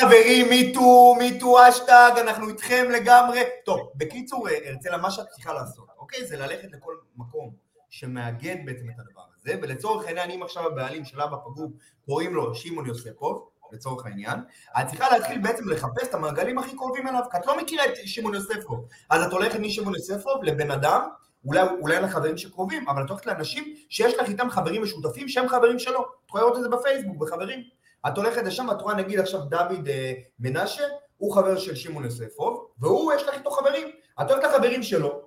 [0.00, 3.40] חברים, מיטו, מיטו, אשטג, אנחנו איתכם לגמרי.
[3.64, 6.24] טוב, בקיצור, הרצלה, מה שאת צריכה לעשות, אוקיי?
[6.24, 7.50] זה ללכת לכל מקום
[7.90, 11.72] שמאגד בעצם את הדבר הזה, ולצורך העניין, אם עכשיו הבעלים של אבא פגום,
[12.06, 14.38] קוראים לו שמעון יוספוב, לצורך העניין,
[14.80, 17.92] את צריכה להתחיל בעצם לחפש את המעגלים הכי קרובים אליו, כי את לא מכירה את
[18.04, 18.86] שמעון יוספוב.
[19.10, 21.08] אז את הולכת משמעון יוספוב לבן אדם
[21.44, 25.28] אולי, אולי אין לך חברים שקרובים, אבל את הולכת לאנשים שיש לך איתם חברים משותפים
[25.28, 26.00] שהם חברים שלו.
[26.00, 27.62] את יכולה לראות את זה בפייסבוק, בחברים.
[28.08, 30.82] את הולכת לשם, את רואה נגיד עכשיו דוד אה, מנשה,
[31.16, 33.88] הוא חבר של שמעון יוספוב, והוא, יש לך איתו חברים.
[34.20, 35.22] את הולכת לחברים שלו,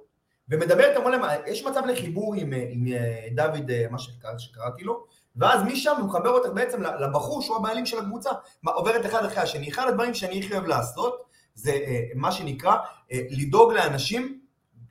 [0.49, 1.13] ומדברת המון,
[1.47, 5.95] יש מצב לחיבור עם, אה, עם אה, דוד, אה, מה שקרא, שקראתי לו, ואז משם
[5.97, 8.29] הוא מחבר אותך בעצם לבחור שהוא הבעלים של הקבוצה,
[8.65, 9.69] עוברת אחד אחרי השני.
[9.69, 11.23] אחד הדברים שאני הכי אוהב לעשות,
[11.55, 12.75] זה אה, מה שנקרא
[13.11, 14.39] אה, לדאוג לאנשים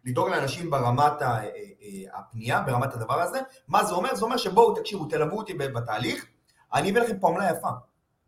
[0.05, 1.49] לדאוג לאנשים ברמת אה, אה,
[2.15, 3.41] הפנייה, ברמת הדבר הזה.
[3.69, 4.15] מה זה אומר?
[4.15, 6.27] זה אומר שבואו תקשיבו, תלוו אותי בתהליך,
[6.75, 7.69] אני אביא לכם פה עמלה יפה.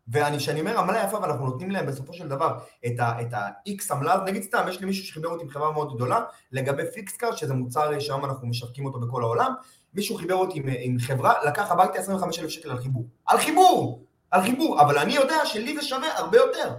[0.07, 2.99] וכשאני אומר עמלה יפה ואנחנו נותנים להם בסופו של דבר את
[3.33, 7.17] ה-X עמלה, נגיד סתם, יש לי מישהו שחיבר אותי עם חברה מאוד גדולה לגבי פיקס
[7.17, 9.53] קארד, שזה מוצר שהיום אנחנו משווקים אותו בכל העולם,
[9.93, 13.07] מישהו חיבר אותי עם, עם חברה, לקח הביתה 25,000 שקל על חיבור.
[13.25, 14.05] על חיבור!
[14.31, 16.73] על חיבור, אבל אני יודע שלי זה שווה הרבה יותר.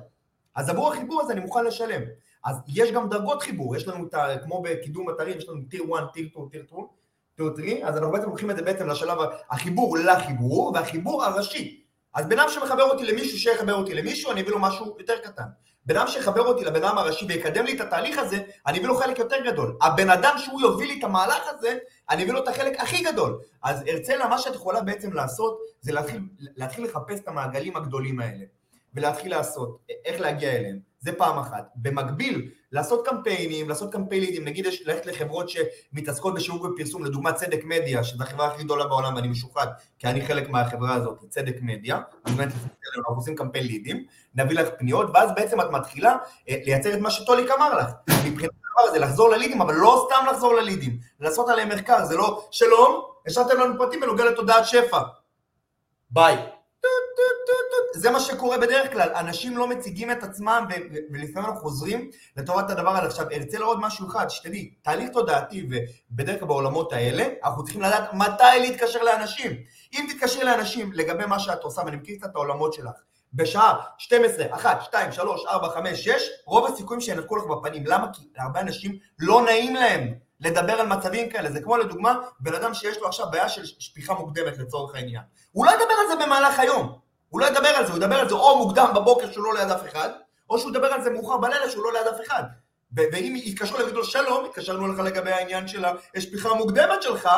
[0.54, 2.02] אז עבור החיבור הזה אני מוכן לשלם.
[2.46, 4.38] אז יש גם דרגות חיבור, יש לנו את ה...
[4.44, 6.82] כמו בקידום אתרים, יש לנו טיר 1, טיר 2, טיר 2,
[7.36, 9.18] טיר 3, אז אנחנו בעצם לוקחים את זה בעצם לשלב
[9.50, 11.82] החיבור לחיבור, והחיבור הראשי.
[12.14, 15.44] אז בן אדם שמחבר אותי למישהו שיחבר אותי למישהו, אני אביא לו משהו יותר קטן.
[15.86, 18.96] בן אדם שיחבר אותי לבן אדם הראשי ויקדם לי את התהליך הזה, אני אביא לו
[18.96, 19.76] חלק יותר גדול.
[19.82, 21.78] הבן אדם שהוא יוביל לי את המהלך הזה,
[22.10, 23.38] אני אביא לו את החלק הכי גדול.
[23.62, 28.44] אז ארצלה, מה שאת יכולה בעצם לעשות, זה להתחיל, להתחיל לחפש את המעגלים הגדולים האלה.
[28.94, 30.78] ולהתחיל לעשות, איך להגיע אליהם.
[31.06, 31.72] זה פעם אחת.
[31.76, 38.04] במקביל, לעשות קמפיינים, לעשות קמפיינים, נגיד יש ללכת לחברות שמתעסקות בשיווק ופרסום, לדוגמת צדק מדיה,
[38.04, 39.66] שזו החברה הכי גדולה בעולם ואני משוחד,
[39.98, 45.30] כי אני חלק מהחברה הזאת, צדק מדיה, אנחנו עושים קמפיין לידים, נביא לך פניות, ואז
[45.34, 46.16] בעצם את מתחילה
[46.48, 47.90] אה, לייצר את מה שטוליק אמר לך.
[48.26, 52.48] מבחינת הדבר הזה, לחזור ללידים, אבל לא סתם לחזור ללידים, לעשות עליהם מחקר, זה לא,
[52.50, 55.00] שלום, השארתם לנו פרטים בנוגע לתודעת שפע.
[56.10, 56.55] ביי.
[57.96, 60.66] זה מה שקורה בדרך כלל, אנשים לא מציגים את עצמם
[61.12, 63.06] ולפעמים אנחנו חוזרים לטובת הדבר הזה.
[63.06, 68.12] עכשיו, ארצה לעוד משהו אחד, שתדעי, תהליך תודעתי ובדרך כלל בעולמות האלה, אנחנו צריכים לדעת
[68.12, 69.52] מתי להתקשר לאנשים.
[69.94, 72.94] אם תתקשרי לאנשים לגבי מה שאת עושה, ואני מכיר קצת את העולמות שלך,
[73.34, 76.12] בשעה 12, 1, 2, 3, 4, 5, 6,
[76.46, 77.82] רוב הסיכויים שינתקו לך בפנים.
[77.86, 78.06] למה?
[78.12, 81.50] כי להרבה אנשים לא נעים להם לדבר על מצבים כאלה.
[81.50, 85.22] זה כמו לדוגמה, בן אדם שיש לו עכשיו בעיה של שפיכה מוקדמת לצורך העניין.
[85.52, 87.05] הוא לא ידבר על זה במהלך היום.
[87.28, 89.70] הוא לא ידבר על זה, הוא ידבר על זה או מוקדם בבוקר שהוא לא ליד
[89.70, 90.08] אף אחד,
[90.50, 92.42] או שהוא ידבר על זה מאוחר בלילה שהוא לא ליד אף אחד.
[92.92, 95.84] ואם יתקשרו להגיד לו שלום, התקשרנו לך לגבי העניין של
[96.16, 97.28] השפיכה המוקדמת שלך,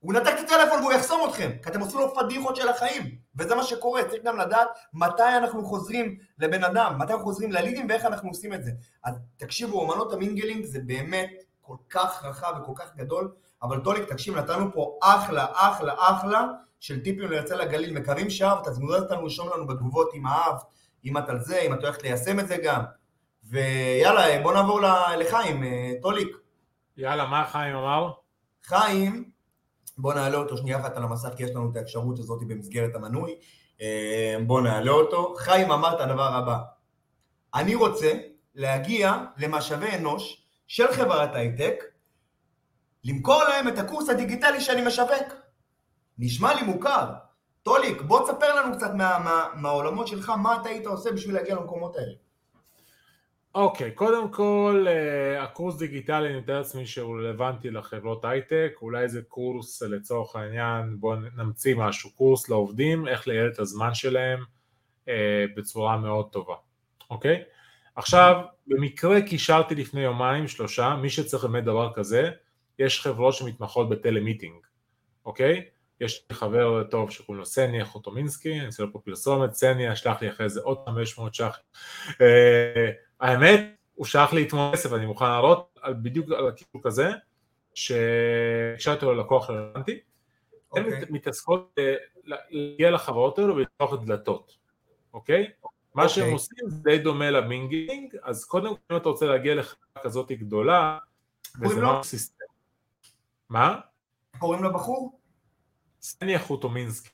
[0.00, 3.54] הוא ינתק את הטלפון והוא יחסום אתכם, כי אתם עושים לו פדיחות של החיים, וזה
[3.54, 8.04] מה שקורה, צריך גם לדעת מתי אנחנו חוזרים לבן אדם, מתי אנחנו חוזרים ללידים ואיך
[8.04, 8.70] אנחנו עושים את זה.
[9.04, 14.08] אז תקשיבו, אומנות ה mingling זה באמת כל כך רחב וכל כך גדול, אבל טוליק,
[14.08, 16.46] תקשיב, נתנו פה אחלה, אחלה, אחלה
[16.86, 20.62] של טיפים לייצא לגליל, מקווים שאהבת, אז מוזמן אותנו לשאול לנו בתגובות אם אהבת,
[21.04, 22.82] אם את על זה, אם את הולכת ליישם את זה גם.
[23.44, 24.80] ויאללה, בוא נעבור
[25.18, 26.36] לחיים, אה, טוליק.
[26.96, 28.12] יאללה, מה חיים אמר?
[28.64, 29.30] חיים,
[29.98, 33.34] בוא נעלה אותו שנייה אחת על המסך, כי יש לנו את האפשרות הזאת במסגרת המנוי.
[33.80, 35.34] אה, בוא נעלה אותו.
[35.38, 36.58] חיים אמר את הדבר הבא,
[37.54, 38.12] אני רוצה
[38.54, 41.84] להגיע למשאבי אנוש של חברת הייטק,
[43.04, 45.45] למכור להם את הקורס הדיגיטלי שאני משווק.
[46.18, 47.12] נשמע לי מוכר.
[47.62, 51.54] טוליק, בוא תספר לנו קצת מה, מה, מהעולמות שלך, מה אתה היית עושה בשביל להגיע
[51.54, 52.12] למקומות האלה.
[53.54, 59.22] אוקיי, קודם כל, אה, הקורס דיגיטלי, אני מתאר לעצמי שהוא רלוונטי לחברות הייטק, אולי איזה
[59.28, 64.44] קורס לצורך העניין, בואו נמציא משהו, קורס לעובדים, איך לייעל את הזמן שלהם
[65.08, 66.54] אה, בצורה מאוד טובה,
[67.10, 67.42] אוקיי?
[67.96, 72.30] עכשיו, במקרה קישרתי לפני יומיים, שלושה, מי שצריך באמת דבר כזה,
[72.78, 74.56] יש חברות שמתמחות בטלמיטינג,
[75.26, 75.64] אוקיי?
[76.00, 80.22] יש לי חבר טוב שקוראים לו סניה חוטומינסקי, אני אעשה לו פה פרסומת, סניה, שלח
[80.22, 81.58] לי אחרי זה עוד 500 ש"ח.
[82.20, 83.60] אה, האמת,
[83.94, 87.10] הוא שלח לי אתמול כסף, אני מוכן להראות על, בדיוק על הכיוון כזה,
[87.74, 90.00] שהקשרתי לו ללקוח רלוונטי.
[90.76, 91.00] הן אוקיי.
[91.00, 91.94] מת- מתעסקות אה,
[92.50, 94.56] להגיע לחברות האלו ולפתוח דלתות,
[95.14, 95.50] אוקיי?
[95.94, 96.32] מה שהם אוקיי.
[96.32, 100.98] עושים זה די דומה למינגלינג, אז קודם כל אם אתה רוצה להגיע לחברה כזאת גדולה,
[101.60, 101.76] וזה?
[101.82, 102.44] משהו סיסטם.
[103.48, 103.80] מה?
[104.38, 105.18] קוראים לבחור?
[106.06, 107.08] סניה חוטומינסקי.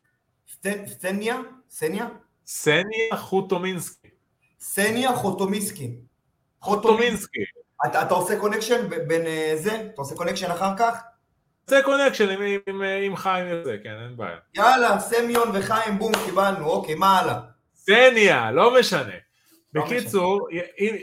[0.86, 1.36] סטניה?
[1.70, 2.08] סניה?
[2.46, 4.08] סניה חוטומינסקי.
[4.60, 5.96] סניה חוטומיסקי.
[6.60, 7.40] חוטומינסקי.
[7.86, 9.80] אתה, אתה עושה connection בין אה, זה?
[9.80, 10.98] אתה עושה connection אחר כך?
[11.66, 14.36] זה connection עם, עם, עם, חיים וזה, כן, אין בעיה.
[14.54, 17.40] יאללה, סמיון וחיים, בום, קיבלנו, אוקיי, מה הלאה?
[17.74, 19.14] סניה, לא משנה.
[19.74, 20.96] לא בקיצור, אם,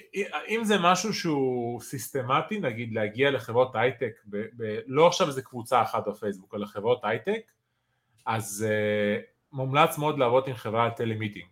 [0.47, 5.81] אם זה משהו שהוא סיסטמטי, נגיד להגיע לחברות הייטק, ב, ב, לא עכשיו איזה קבוצה
[5.81, 7.41] אחת בפייסבוק, אלא חברות הייטק,
[8.25, 11.45] אז אה, מומלץ מאוד לעבוד עם חברת telemeeting,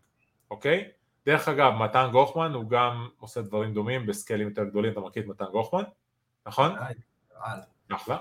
[0.51, 0.89] אוקיי?
[1.25, 5.27] דרך אגב, מתן גוחמן הוא גם עושה דברים דומים בסקיילים יותר גדולים, אתה מכיר את
[5.27, 5.83] מתן גוחמן?
[6.45, 6.75] נכון?
[7.89, 8.17] אחלה.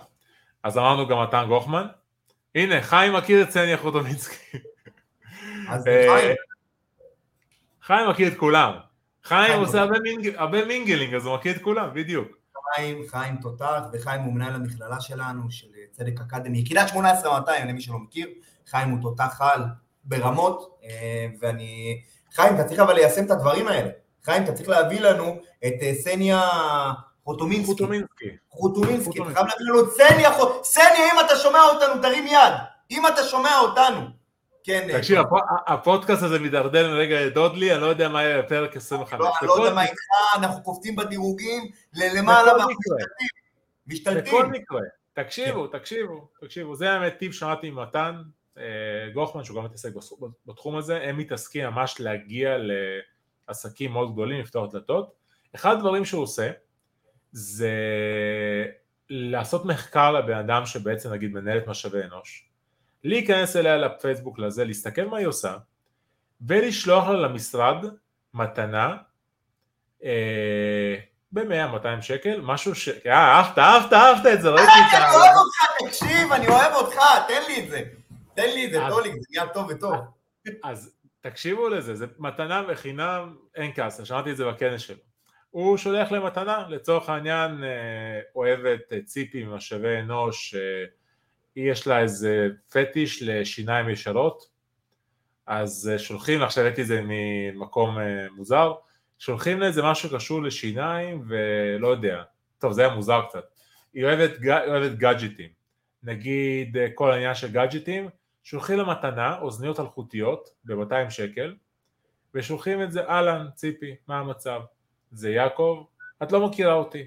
[0.62, 1.86] אז אמרנו גם מתן גוחמן.
[2.54, 4.58] הנה, חיים מכיר את סניה חוטומינסקי.
[5.68, 6.34] אז אה,
[7.82, 8.72] חיים, מכיר את כולם.
[9.24, 9.82] חיים עושה
[10.36, 12.35] הרבה mingling, אז הוא מכיר את כולם, בדיוק.
[12.74, 17.98] חיים, חיים תותח, וחיים הוא מנהל המכללה שלנו, של צדק אקדמי, יחידת 18200 למי שלא
[17.98, 18.28] מכיר,
[18.66, 19.64] חיים הוא תותח על
[20.04, 22.00] ברמות, אה, ואני...
[22.34, 23.90] חיים, אתה צריך אבל ליישם את הדברים האלה.
[24.24, 26.48] חיים, אתה צריך להביא לנו את אה, סניה
[27.24, 27.72] חוטומינסקי.
[27.72, 28.36] חוטומינסקי.
[28.50, 29.34] חוטומינסקי, אתה חוטומינסקי.
[29.34, 30.64] חייב להביא לנו את סניה חוט...
[30.64, 32.52] סניה, אם אתה שומע אותנו, תרים יד.
[32.90, 34.00] אם אתה שומע אותנו.
[34.66, 38.76] כן, אה, תקשיב, הפ- הפודקאסט הזה מידרדר מרגע לדודלי, אני לא יודע מה יהיה בפרק
[38.76, 39.20] 25.
[39.20, 39.94] לא, אני לא יודע מה איתך,
[40.36, 42.96] אנחנו קופצים בדירוגים ללמעלה, ואנחנו מקרה.
[43.86, 44.24] משתלטים.
[44.34, 44.46] בכל.
[44.46, 44.80] מקרה,
[45.12, 48.22] תקשיבו, תקשיבו, תקשיבו, זה האמת טיפ שמעתי ממתן
[48.58, 48.62] אה,
[49.14, 49.90] גוחמן, שהוא גם מתעסק
[50.46, 52.56] בתחום הזה, הם מתעסקים ממש להגיע
[53.48, 55.12] לעסקים מאוד גדולים, לפתוח דלתות.
[55.54, 56.50] אחד הדברים שהוא עושה,
[57.32, 57.70] זה
[59.10, 62.48] לעשות מחקר לבן אדם שבעצם נגיד מנהל את משאבי אנוש,
[63.06, 65.56] להיכנס אליה לפייסבוק לזה, להסתכל מה היא עושה,
[66.46, 67.84] ולשלוח לה למשרד
[68.34, 68.96] מתנה
[70.04, 70.96] אה,
[71.32, 72.88] ב-100-200 שקל, משהו ש...
[72.88, 74.96] אה, אהבת, אהבת, אהבת את זה, ראיתי את ה...
[74.96, 77.82] אני אוהב אותך, תקשיב, אני אוהב אותך, תן לי את זה.
[78.34, 79.94] תן לי את זה, טוליק, זה נהיה טוב וטוב.
[80.64, 84.96] אז תקשיבו לזה, זה מתנה בחינם, אין כעס, שמעתי את זה בכנס שלו.
[85.50, 90.84] הוא שולח להם מתנה, לצורך העניין אה, אוהבת אה, ציפי ממשאבי אנוש, אה,
[91.56, 94.48] יש לה איזה פטיש לשיניים ישרות,
[95.46, 98.72] אז אה, שולחים, עכשיו הבאתי את זה ממקום אה, מוזר,
[99.18, 102.22] שולחים לה איזה משהו קשור לשיניים ולא יודע,
[102.58, 103.44] טוב זה היה מוזר קצת,
[103.94, 105.48] היא אוהבת, היא אוהבת גאדג'טים,
[106.02, 108.08] נגיד אה, כל העניין של גאדג'טים,
[108.42, 111.54] שולחים לה מתנה, אוזניות אלחוטיות ב-200 שקל,
[112.34, 114.60] ושולחים את זה, אהלן, ציפי, מה המצב?
[115.10, 115.84] זה יעקב,
[116.22, 117.04] את לא מכירה אותי,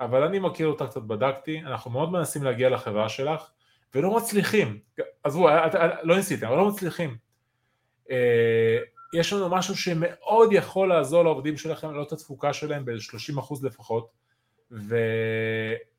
[0.00, 3.50] אבל אני מכיר אותה קצת, בדקתי, אנחנו מאוד מנסים להגיע לחברה שלך,
[3.94, 4.78] ולא מצליחים,
[5.22, 7.16] עזבו, את- את- לא ניסיתם, אבל לא מצליחים.
[8.10, 8.78] אה,
[9.14, 14.10] יש לנו משהו שמאוד יכול לעזור לעובדים שלכם, לעלות את התפוקה שלהם ב-30% לפחות,
[14.70, 15.90] ואתם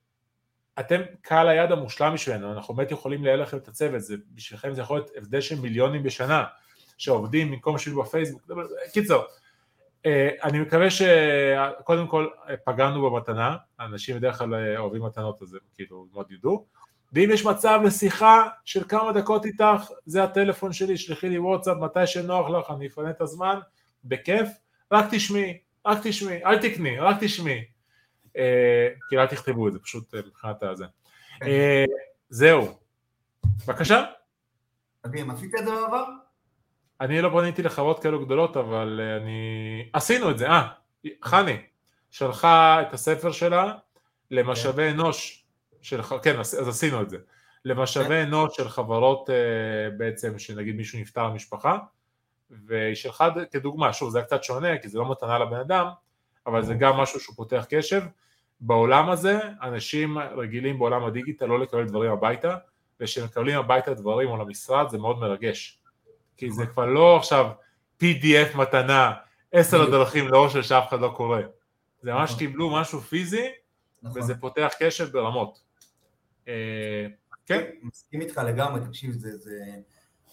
[1.22, 4.98] קהל היד המושלם בשבילנו, אנחנו באמת יכולים לייעל לכם את הצוות, זה, בשבילכם זה יכול
[4.98, 6.44] להיות הבדל של מיליונים בשנה,
[6.98, 8.42] שעובדים במקום שיהיו בפייסבוק,
[8.94, 9.24] קיצור,
[10.06, 15.54] אה, אני מקווה שקודם כל אה, פגענו במתנה, אנשים בדרך כלל אה, אוהבים מתנות אז
[15.54, 16.66] הם כאילו מאוד ידעו,
[17.14, 22.08] ואם יש מצב לשיחה של כמה דקות איתך, זה הטלפון שלי, שלחי לי וואטסאפ מתי
[22.08, 23.60] שנוח לך, אני אפנה את הזמן,
[24.06, 24.50] בכיף,
[24.92, 27.64] רק תשמעי, רק תשמעי, אל תקני, רק תשמעי.
[28.38, 30.86] אה, כאילו אל תכתבו את זה, פשוט אה, מבחינת הזה.
[31.40, 31.46] כן.
[31.46, 31.86] אה,
[32.30, 32.78] זהו.
[33.68, 34.04] בבקשה.
[35.06, 36.06] מדהים, עשית את זה בעבר?
[37.02, 39.90] אני לא פניתי לחברות כאלו גדולות, אבל אה, אני...
[39.94, 40.68] עשינו את זה, אה,
[41.24, 41.58] חני.
[42.10, 43.74] שלחה את הספר שלה
[44.32, 45.45] למשאבי אנוש
[45.86, 47.18] של, כן, אז עשינו את זה,
[47.66, 49.30] למשאבי אנוש של חברות
[49.98, 51.78] בעצם, שנגיד מישהו נפטר במשפחה,
[52.66, 55.88] והיא שלחה כדוגמה, שוב זה היה קצת שונה כי זה לא מתנה לבן אדם,
[56.48, 58.02] אבל זה גם משהו שהוא פותח קשב.
[58.60, 62.56] בעולם הזה, אנשים רגילים בעולם הדיגיטל לא לקבל דברים הביתה,
[63.00, 65.80] וכשמקבלים הביתה דברים או למשרד זה מאוד מרגש.
[66.38, 67.50] כי זה כבר לא עכשיו
[68.02, 69.14] PDF מתנה,
[69.52, 71.42] עשר הדרכים לאושר שאף אחד לא קורא.
[72.02, 72.40] זה ממש נכון.
[72.40, 73.48] קיבלו משהו פיזי,
[74.04, 74.22] נכון.
[74.22, 75.65] וזה פותח קשב ברמות.
[77.46, 77.62] כן.
[77.84, 79.60] מסכים איתך לגמרי, תקשיב, זה, זה,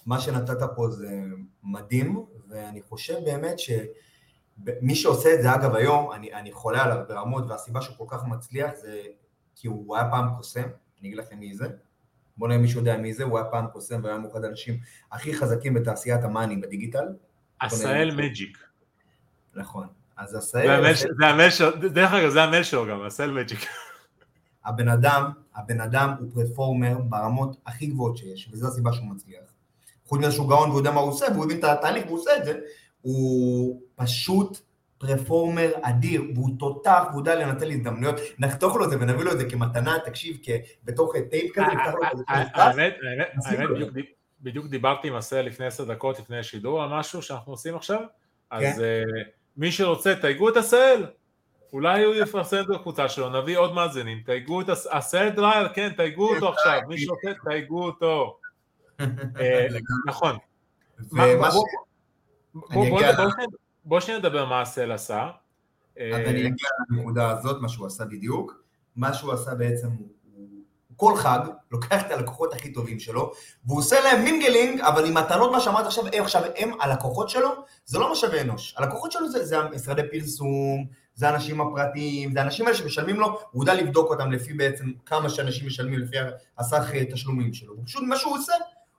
[0.07, 1.21] מה שנתת פה זה
[1.63, 7.45] מדהים, ואני חושב באמת שמי שעושה את זה אגב היום, אני, אני חולה עליו ברמות,
[7.49, 9.03] והסיבה שהוא כל כך מצליח זה
[9.57, 10.69] כי הוא היה פעם קוסם,
[11.01, 11.67] אני אגיד לכם מי זה,
[12.37, 14.79] בוא נראה מישהו יודע מי זה, הוא היה פעם קוסם והיה מאוחד האנשים
[15.13, 17.05] הכי חזקים בתעשיית המאני בדיגיטל.
[17.61, 18.59] עשאל מג'יק.
[19.55, 20.95] נכון, אז עשאל...
[21.19, 23.67] זה המייל שלו, דרך אגב זה המייל שלו גם, עשאל מג'יק.
[24.65, 29.41] הבן אדם, הבן אדם הוא פרפורמר ברמות הכי גבוהות שיש, וזו הסיבה שהוא מצליח.
[30.07, 32.31] חוץ מזה שהוא גאון והוא יודע מה הוא עושה, והוא הבין את התהליך והוא עושה
[32.37, 32.59] את זה,
[33.01, 34.59] הוא פשוט
[34.99, 39.39] פרפורמר אדיר, והוא תותח, והוא יודע לנצל הזדמנויות, נחתוך לו את זה ונביא לו את
[39.39, 40.37] זה כמתנה, תקשיב,
[40.85, 42.25] בתוך טייפ כזה, נפתח לו את זה.
[42.55, 42.95] האמת,
[43.47, 43.69] האמת,
[44.41, 48.01] בדיוק דיברתי עם עשהאל לפני עשר דקות לפני השידור על משהו שאנחנו עושים עכשיו,
[48.51, 48.83] אז כן.
[48.83, 49.03] אה,
[49.57, 51.07] מי שרוצה, תייגו את עשהאל,
[51.73, 56.35] אולי הוא יפרסם את הקבוצה שלו, נביא עוד מאזינים, תייגו את עשהאל דרייר, כן, תייגו
[56.35, 58.39] אותו עכשיו, מי שרוצה, תייגו אותו.
[59.41, 59.67] אה,
[60.07, 60.37] נכון.
[63.85, 65.31] בוא שניה נדבר מה עשהאל עשה.
[65.97, 68.63] אז אני אה, אגיע לנקודה הזאת, מה שהוא עשה בדיוק.
[68.97, 71.39] מה שהוא עשה בעצם, הוא כל חג
[71.71, 73.33] לוקח את הלקוחות הכי טובים שלו,
[73.67, 77.51] והוא עושה להם mingling, אבל עם מתנות, מה שאמרת עכשיו, עכשיו, הם הלקוחות שלו,
[77.85, 78.75] זה לא משאבי אנוש.
[78.79, 83.63] הלקוחות שלו זה, זה משרדי פרסום, זה האנשים הפרטיים, זה האנשים האלה שמשלמים לו, הוא
[83.63, 86.17] יודע לבדוק אותם לפי בעצם כמה שאנשים משלמים לפי
[86.59, 87.75] הסך תשלומים שלו.
[87.85, 88.53] פשוט מה שהוא עושה,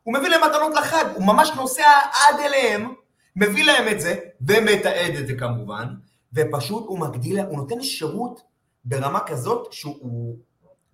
[0.04, 2.93] הוא מביא להם מתנות לחג, הוא ממש נוסע עד אליהם,
[3.36, 5.88] מביא להם את זה, ומתעד את זה כמובן,
[6.34, 8.41] ופשוט הוא מגדיל, הוא נותן שירות
[8.86, 10.38] ברמה כזאת שהוא הוא,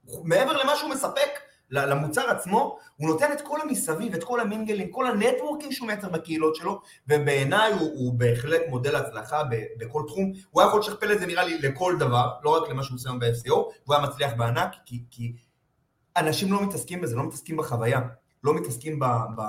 [0.06, 1.30] הוא, מעבר למה שהוא מספק
[1.72, 6.56] למוצר עצמו, הוא נותן את כל המסביב, את כל המינגלים, כל הנטוורקים שהוא מייצר בקהילות
[6.56, 9.44] שלו, ובעיניי הוא, הוא בהחלט מודל הצלחה
[9.78, 10.32] בכל תחום.
[10.50, 13.10] הוא היה יכול לשכפל את זה נראה לי לכל דבר, לא רק למה שהוא עושה
[13.10, 15.34] היום ב-SEO, הוא היה מצליח בענק, כי, כי
[16.18, 18.02] אנשים לא מתעסקים בזה, לא מתעסקים בחוויה.
[18.44, 19.42] לא מתעסקים ב, ב,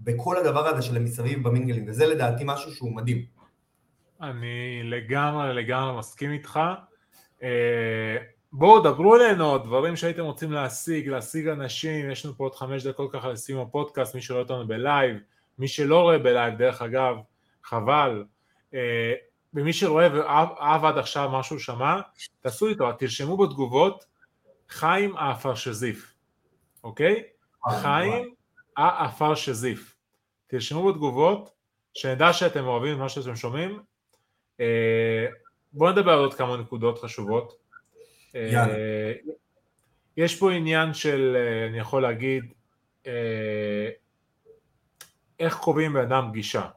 [0.00, 3.24] בכל הדבר הזה של המסביב ב mingling, וזה לדעתי משהו שהוא מדהים.
[4.20, 6.60] אני לגמרי לגמרי מסכים איתך.
[8.56, 13.12] בואו דברו אלינו, דברים שהייתם רוצים להשיג, להשיג אנשים, יש לנו פה עוד חמש דקות
[13.12, 15.16] ככה לסיום הפודקאסט, מי שרואה אותנו בלייב,
[15.58, 17.16] מי שלא רואה בלייב, דרך אגב,
[17.64, 18.24] חבל.
[18.74, 19.12] אה,
[19.54, 22.00] ומי שרואה ואהב עד עכשיו משהו שמע,
[22.40, 24.04] תעשו איתו, תרשמו בתגובות
[24.68, 26.14] חיים האפרשזיף,
[26.84, 27.22] אוקיי?
[27.70, 28.34] חיים
[28.76, 29.96] העפר שזיף.
[30.46, 31.50] תרשמו בתגובות,
[31.94, 33.80] שנדע שאתם אוהבים את מה שאתם שומעים.
[34.60, 35.26] אה,
[35.72, 37.63] בואו נדבר על עוד כמה נקודות חשובות.
[38.34, 39.12] אה,
[40.16, 42.44] יש פה עניין של, אה, אני יכול להגיד,
[45.40, 46.68] איך קובעים בן אדם פגישה,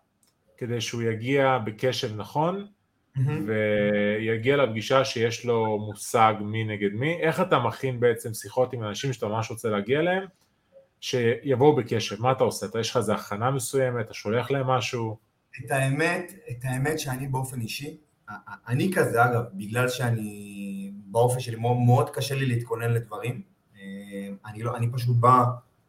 [0.58, 2.68] כדי שהוא יגיע בקשב נכון,
[3.46, 9.14] ויגיע לפגישה שיש לו מושג מי נגד מי, איך אתה מכין בעצם שיחות עם אנשים
[9.14, 10.24] שאתה ממש רוצה להגיע אליהם,
[11.02, 12.66] שיבואו בקשב, מה אתה עושה?
[12.66, 15.18] אתה יש לך איזה הכנה מסוימת, אתה שולח להם משהו?
[15.66, 17.98] את האמת, את האמת שאני באופן אישי,
[18.68, 20.87] אני כזה אגב, בגלל שאני
[21.18, 23.42] באופן שלי מאוד, מאוד קשה לי להתכונן לדברים,
[23.76, 25.44] אה, אני, לא, אני פשוט בא,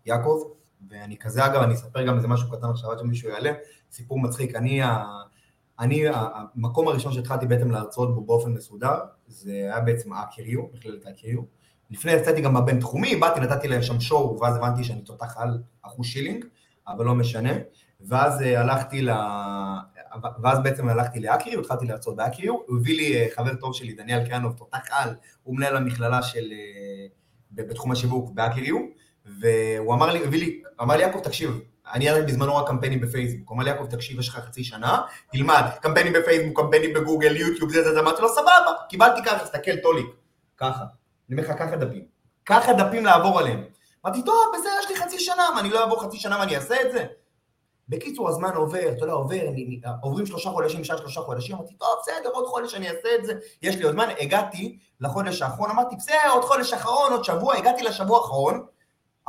[0.07, 0.43] יעקב,
[0.89, 3.53] ואני כזה אגב, אני אספר גם איזה משהו קטן עכשיו עד שמישהו יעלה,
[3.91, 4.81] סיפור מצחיק, אני,
[5.79, 8.95] אני המקום הראשון שהתחלתי בעצם להרצות בו באופן מסודר,
[9.27, 11.41] זה היה בעצם האקריו, מכללת האקריו,
[11.91, 16.07] לפני יצאתי גם בבינתחומי, באתי, נתתי להם שם שואו, ואז הבנתי שאני תותח על אחוז
[16.07, 16.45] שילינג,
[16.89, 17.53] אבל לא משנה.
[18.01, 19.11] ואז אה, הלכתי ל...
[20.43, 24.29] ואז בעצם הלכתי לאקריו, התחלתי להרצות באקריו, הוא הביא לי אה, חבר טוב שלי, דניאל
[24.29, 26.53] קרנוב, תותח על, הוא מנהל המכללה של...
[26.53, 27.07] אה,
[27.51, 28.77] בתחום השיווק באקריו,
[29.41, 31.61] והוא אמר לי, הביא לי, אמר לי, יעקב, תקשיב,
[31.93, 35.01] אני ידעתי בזמנו רק קמפיינים בפייסבוק, אמר לי, יעקב, תקשיב, יש לך חצי שנה,
[35.33, 39.77] תלמד, קמפיינים בפייסבוק, קמפיינים בגוגל, יוטיוב, זה, זה, זה, אמרתי לו, סבבה, קיבלתי ככה, תסתכל,
[39.77, 40.07] טוליק,
[40.57, 40.85] ככה.
[41.29, 42.05] אני אומר לך, ככה דפים.
[42.47, 43.65] ככה דפים לעבור עליהם.
[44.07, 46.75] אמרתי, טוב, בזה יש לי חצי שנה, מה, אני לא אעבור חצי שנה ואני אעשה
[46.87, 47.07] את זה?
[47.89, 51.89] בקיצור, הזמן עובר, אתה יודע, עובר, אני, עוברים שלושה חודשים, נשאר שלושה חודשים, אמרתי, טוב,
[52.03, 53.33] בסדר, עוד חודש אני אעשה את זה,
[53.63, 57.83] יש לי עוד זמן, הגעתי לחודש האחרון, אמרתי, בסדר, עוד חודש אחרון, עוד שבוע, הגעתי
[57.83, 58.67] לשבוע האחרון,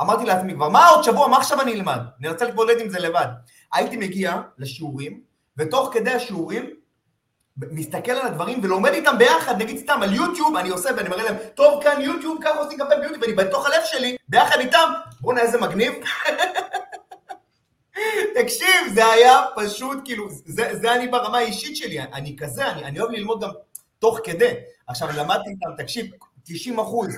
[0.00, 2.00] אמרתי לעצמי כבר, מה עוד שבוע, מה עכשיו אני אלמד?
[2.20, 3.26] אני רוצה להתמודד עם זה לבד.
[3.72, 5.20] הייתי מגיע לשיעורים,
[5.56, 6.70] ותוך כדי השיעורים,
[7.56, 11.36] מסתכל על הדברים ולומד איתם ביחד, נגיד סתם על יוטיוב, אני עושה ואני מראה להם,
[11.54, 15.60] טוב כאן יוטיוב, ככה עושים קמפיין ביוטיוב, ואני בתוך הלב שלי, ביחד איתם, בואנה איזה
[15.60, 15.92] מגניב.
[18.34, 23.00] תקשיב, זה היה פשוט, כאילו, זה, זה אני ברמה האישית שלי, אני כזה, אני, אני
[23.00, 23.50] אוהב ללמוד גם
[23.98, 24.54] תוך כדי.
[24.86, 26.06] עכשיו, למדתי איתם, תקשיב,
[26.44, 27.08] 90 אחוז.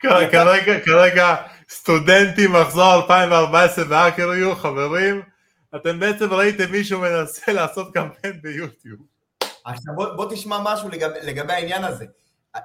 [0.00, 1.36] כרגע, כרגע,
[1.70, 5.22] סטודנטים מחזור 2014 והאקר יהיו חברים,
[5.76, 9.00] אתם בעצם ראיתם מישהו מנסה לעשות קמפיין ביוטיוב.
[9.64, 12.04] עכשיו בוא, בוא תשמע משהו לגב, לגבי העניין הזה.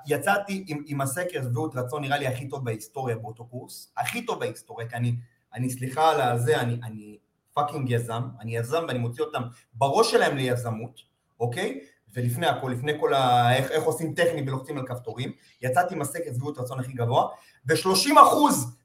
[0.08, 4.40] יצאתי עם, עם הסקר שביעות רצון נראה לי הכי טוב בהיסטוריה באותו קורס, הכי טוב
[4.40, 5.16] בהיסטוריה, כי אני,
[5.54, 7.18] אני סליחה על זה, אני, אני
[7.54, 9.42] fucking יזם, אני יזם ואני מוציא אותם
[9.74, 11.00] בראש שלהם ליזמות,
[11.40, 11.80] אוקיי?
[12.14, 13.54] ולפני הכל, לפני כל ה...
[13.56, 15.32] איך, איך עושים טכני ולוחצים על כפתורים,
[15.62, 17.28] יצאתי עם הסקר שביעות רצון הכי גבוה,
[17.68, 18.18] ו-30%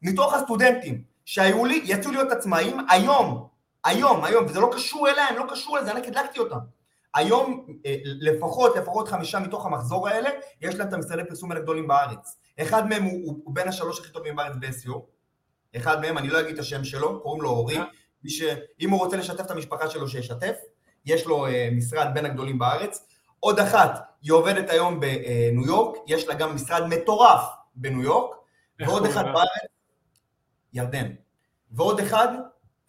[0.02, 3.46] מתוך הסטודנטים שהיו לי, יצאו להיות עצמאים, היום,
[3.84, 6.58] היום, היום, וזה לא קשור אליהם, לא קשור לזה, אני הדלקתי אותם.
[7.14, 11.88] היום אה, לפחות, לפחות חמישה מתוך המחזור האלה, יש להם את המשרדי פרסום האלה גדולים
[11.88, 12.36] בארץ.
[12.60, 14.98] אחד מהם הוא, הוא, בין השלוש הכי טובים בארץ ב-SEO,
[15.76, 17.78] אחד מהם, אני לא אגיד את השם שלו, קוראים לו אורי,
[18.24, 20.56] מי שאם הוא רוצה לשתף את המשפחה שלו שישתף,
[21.04, 23.06] יש לו uh, משרד בין הגדולים בארץ.
[23.40, 27.40] עוד אחת, היא עובדת היום בניו יורק, יש לה גם משרד מטורף
[27.74, 28.36] בניו יורק,
[28.80, 29.70] ועוד אחד בארץ,
[30.72, 31.10] ירדן.
[31.70, 32.28] ועוד אחד,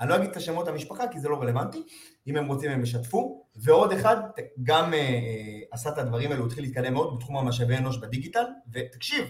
[0.02, 1.84] אני לא אגיד את השמות המשפחה כי זה לא רלוונטי,
[2.28, 4.18] אם הם רוצים הם ישתפו, ועוד אחד
[4.64, 4.96] גם uh,
[5.72, 9.28] עשה את הדברים האלו, התחיל להתקדם מאוד בתחום המשאבי אנוש בדיגיטל, ותקשיב,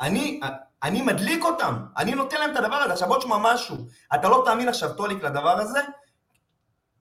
[0.00, 0.40] אני,
[0.82, 3.76] אני מדליק אותם, אני נותן להם את הדבר הזה, עכשיו בוא תשמע משהו,
[4.14, 5.80] אתה לא תאמין עכשיו טוליק לדבר הזה,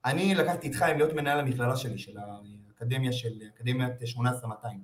[0.05, 4.83] אני לקחתי איתך עם להיות מנהל המכללה שלי, של האקדמיה של אקדמיית 18200.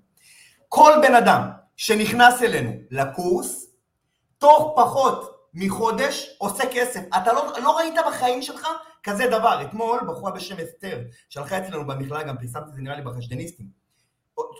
[0.69, 3.75] כל בן אדם שנכנס אלינו לקורס,
[4.37, 7.01] תוך פחות מחודש עושה כסף.
[7.17, 8.67] אתה לא, לא ראית בחיים שלך
[9.03, 9.61] כזה דבר.
[9.61, 13.84] אתמול בחורה בשם אסתר, שהלכה אצלנו במכללה, גם פרסמתי את זה נראה לי בחשדניסטים.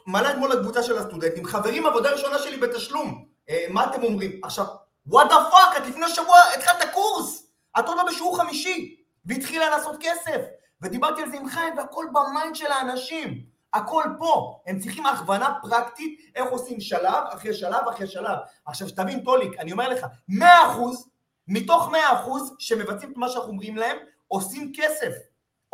[0.06, 3.26] מעלה אתמול לקבוצה של הסטודנטים, חברים, עבודה ראשונה שלי בתשלום.
[3.50, 4.40] אה, מה אתם אומרים?
[4.44, 4.66] עכשיו,
[5.06, 7.48] what the fuck, את לפני שבוע התחלת קורס,
[7.80, 8.96] את עוד לא בשיעור חמישי,
[9.26, 10.42] והתחילה לעשות כסף.
[10.82, 13.46] ודיברתי על זה עם חיים, והכל ב mind של האנשים.
[13.74, 14.62] הכל פה.
[14.68, 18.38] הם צריכים הכוונה פרקטית, איך עושים שלב אחרי שלב אחרי שלב.
[18.66, 21.10] עכשיו, שתבין, טוליק, אני אומר לך, מאה אחוז,
[21.48, 23.98] מתוך מאה אחוז שמבצעים את מה שאנחנו אומרים להם,
[24.28, 25.14] עושים כסף.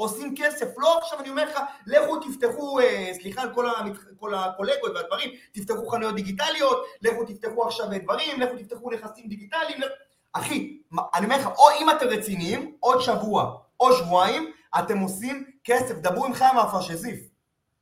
[0.04, 3.94] עושים כסף, לא עכשיו אני אומר לך, לכו תפתחו, אה, סליחה על כל, המת...
[4.20, 9.90] כל הקולגות והדברים, תפתחו חנויות דיגיטליות, לכו תפתחו עכשיו דברים, לכו תפתחו נכסים דיגיטליים, לכ...
[10.34, 10.78] אחי,
[11.16, 16.26] אני אומר לך, או אם אתם רציניים, עוד שבוע או שבועיים, אתם עושים כסף, דברו
[16.26, 17.20] עם חיים מהפרשזיף.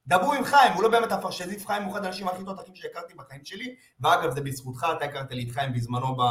[0.07, 3.45] דברו עם חיים, הוא לא באמת הפרשזיף, חיים הוא אחד האנשים הכי תותחים שהכרתי בחיים
[3.45, 6.22] שלי, ואגב זה בזכותך, אתה הכרת לי את חיים בזמנו, ב...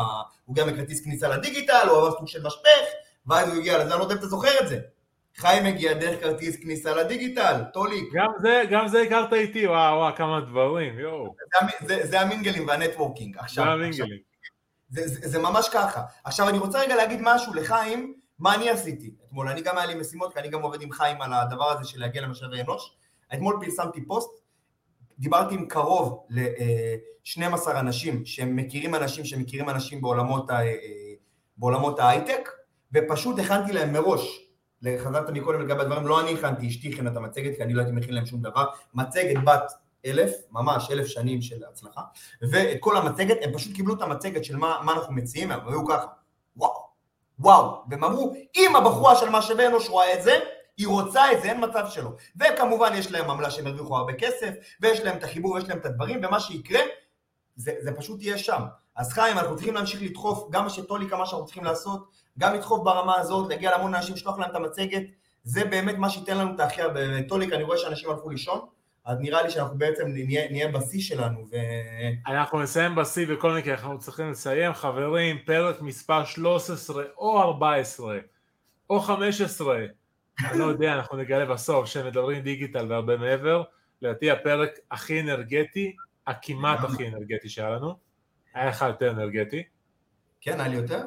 [0.45, 2.85] הוא גם בכרטיס כניסה לדיגיטל, הוא עבר סוג של משפך,
[3.27, 4.79] ואז הוא הגיע לזה, אני לא יודע אם אתה זוכר את זה.
[5.39, 8.13] חיים הגיע דרך כרטיס כניסה לדיגיטל, טוליק.
[8.13, 11.35] גם זה, גם זה הכרת איתי, וואו, וואו, כמה דברים, יואו.
[11.81, 13.37] זה, זה, זה המינגלים וה networking.
[13.39, 14.19] עכשיו, זה המינגלים.
[14.89, 16.03] זה, זה, זה ממש ככה.
[16.25, 19.49] עכשיו אני רוצה רגע להגיד משהו לחיים, מה אני עשיתי אתמול.
[19.49, 22.01] אני גם היה לי משימות, כי אני גם עובד עם חיים על הדבר הזה של
[22.01, 22.97] להגיע למשאבי אנוש.
[23.35, 24.31] אתמול פרסמתי פוסט,
[25.19, 30.59] דיברתי עם קרוב ל-12 אנשים שהם מכירים אנשים שמכירים אנשים בעולמות, ה,
[31.57, 32.51] בעולמות ההייטק,
[32.93, 34.48] ופשוט הכנתי להם מראש
[34.99, 37.97] חזרת מקודם לגבי הדברים, לא אני הכנתי, אשתי הכינה את המצגת, כי אני לא הייתי
[37.97, 38.67] מכין להם שום דבר.
[38.95, 39.73] מצגת בת
[40.07, 42.01] אלף, ממש אלף שנים של הצלחה,
[42.51, 45.87] ואת כל המצגת, הם פשוט קיבלו את המצגת של מה, מה אנחנו מציעים, הם היו
[45.87, 46.07] ככה,
[46.57, 46.89] וואו,
[47.39, 50.39] וואו, והם אמרו, אם הבחורה של משאבי אנוש רואה את זה,
[50.77, 52.11] היא רוצה את זה, אין מצב שלא.
[52.37, 55.87] וכמובן יש להם עמלה שהם הרוויחו הרבה כסף, ויש להם את החיבור, ויש להם את
[55.87, 56.81] הדברים, ומה שיקרה,
[57.57, 58.63] זה, זה פשוט יהיה שם.
[58.97, 62.09] אז חיים, אנחנו צריכים להמשיך לדחוף, גם מה שטולי כמה שאנחנו צריכים לעשות,
[62.39, 65.03] גם לדחוף ברמה הזאת, להגיע להמון אנשים, לשלוח להם את המצגת,
[65.45, 67.23] זה באמת מה שייתן לנו את הכי הרבה.
[67.29, 68.61] טוליק, אני רואה שאנשים הלכו לישון,
[69.05, 71.47] אז נראה לי שאנחנו בעצם נהיה, נהיה בשיא שלנו.
[71.51, 71.57] ו...
[72.27, 74.73] אנחנו נסיים בשיא בכל מקרה, אנחנו צריכים לסיים.
[74.73, 78.19] חברים, פרק מספר 13 או 14
[78.91, 79.77] או 15,
[80.51, 83.63] אני לא יודע, אנחנו נגלה בסוף שמדברים דיגיטל והרבה מעבר.
[84.03, 87.95] לדעתי הפרק הכי אנרגטי, הכמעט הכי אנרגטי שהיה לנו.
[88.55, 89.63] היה לך יותר אנרגטי.
[90.41, 91.01] כן, היה לי יותר?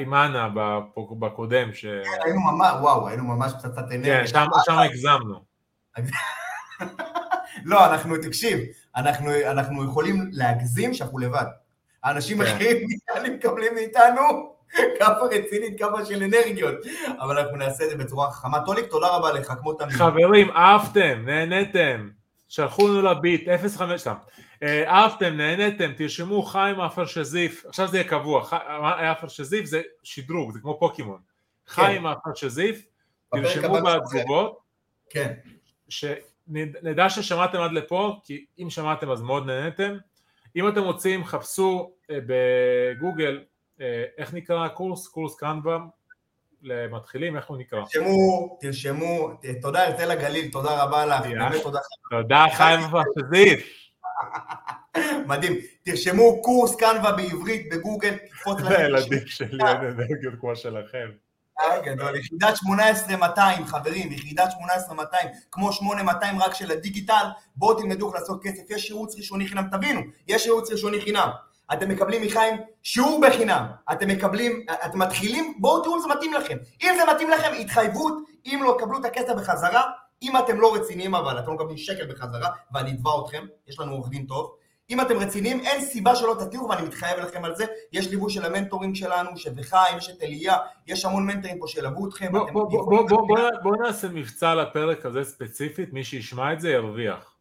[0.00, 0.48] עם אנה
[1.18, 1.86] בקודם ש...
[1.86, 4.20] כן, היינו ממש, וואו, היינו ממש פצצת אנרגיה.
[4.20, 4.26] כן,
[4.64, 5.44] שם הגזמנו.
[7.64, 8.58] לא, אנחנו, תקשיב,
[8.96, 11.44] אנחנו, אנחנו יכולים להגזים שאנחנו לבד.
[12.04, 12.44] האנשים כן.
[12.44, 12.86] אחרים
[13.34, 14.22] מקבלים מאיתנו
[14.98, 16.74] כמה רצינית, כמה של אנרגיות,
[17.20, 18.60] אבל אנחנו נעשה את זה בצורה חכמה.
[18.66, 19.92] טוליק, תודה רבה לך, כמו תמיד.
[19.92, 22.08] חברים, אהבתם, נהניתם,
[22.48, 24.14] שלחו לנו לביט, 05, סתם.
[24.62, 28.48] אה, אהבתם, נהניתם, תרשמו חיים עפר שזיף, עכשיו זה יהיה קבוע,
[28.98, 31.18] עפר שזיף זה שדרוג, זה כמו פוקימון.
[31.18, 31.72] כן.
[31.72, 32.86] חיים עפר שזיף,
[33.30, 34.58] תרשמו בתגובות,
[35.10, 35.32] כן.
[35.88, 36.04] ש...
[36.82, 39.96] נדע ששמעתם עד לפה, כי אם שמעתם אז מאוד נהניתם.
[40.56, 43.44] אם אתם רוצים, חפשו אה, בגוגל,
[43.80, 45.08] אה, איך נקרא הקורס?
[45.08, 45.78] קורס קנבה
[46.62, 47.80] למתחילים, איך הוא נקרא?
[47.80, 49.30] תרשמו, תרשמו,
[49.62, 51.78] תודה הרצל הגליל, תודה רבה לך, באמת תודה.
[52.10, 53.87] תודה חיים פשזיף.
[55.28, 55.52] מדהים,
[55.82, 58.72] תרשמו קורס קנבה בעברית בגוגל, תקפוץ להם.
[58.72, 61.08] לילדים שלי אין אנרגיות כמו שלכם.
[61.84, 68.42] גדול, יחידת 18200, חברים, יחידת 18200, כמו 8200 רק של הדיגיטל, בואו תלמדו איך לעשות
[68.42, 71.28] כסף, יש ייעוץ ראשוני חינם, תבינו, יש ייעוץ ראשוני חינם.
[71.72, 76.56] אתם מקבלים מחיים שיעור בחינם, אתם מקבלים, אתם מתחילים, בואו תראו אם זה מתאים לכם.
[76.82, 78.14] אם זה מתאים לכם, התחייבות,
[78.46, 79.82] אם לא, תקבלו את הכסף בחזרה,
[80.22, 83.92] אם אתם לא רציניים אבל, אתם לא מקבלים שקל בחזרה, ואני אתבע אתכם, יש לנו
[83.92, 84.54] עורך דין טוב.
[84.90, 87.64] אם אתם רציניים, אין סיבה שלא תתירו, ואני מתחייב לכם על זה.
[87.92, 90.56] יש ליווי של המנטורים שלנו, של וחיים, יש את אליה,
[90.86, 92.32] יש המון מנטורים פה שילוו אתכם.
[92.32, 96.60] בואו בוא, בוא, בוא, בוא, בוא, בוא נעשה מבצע לפרק הזה ספציפית, מי שישמע את
[96.60, 97.34] זה ירוויח.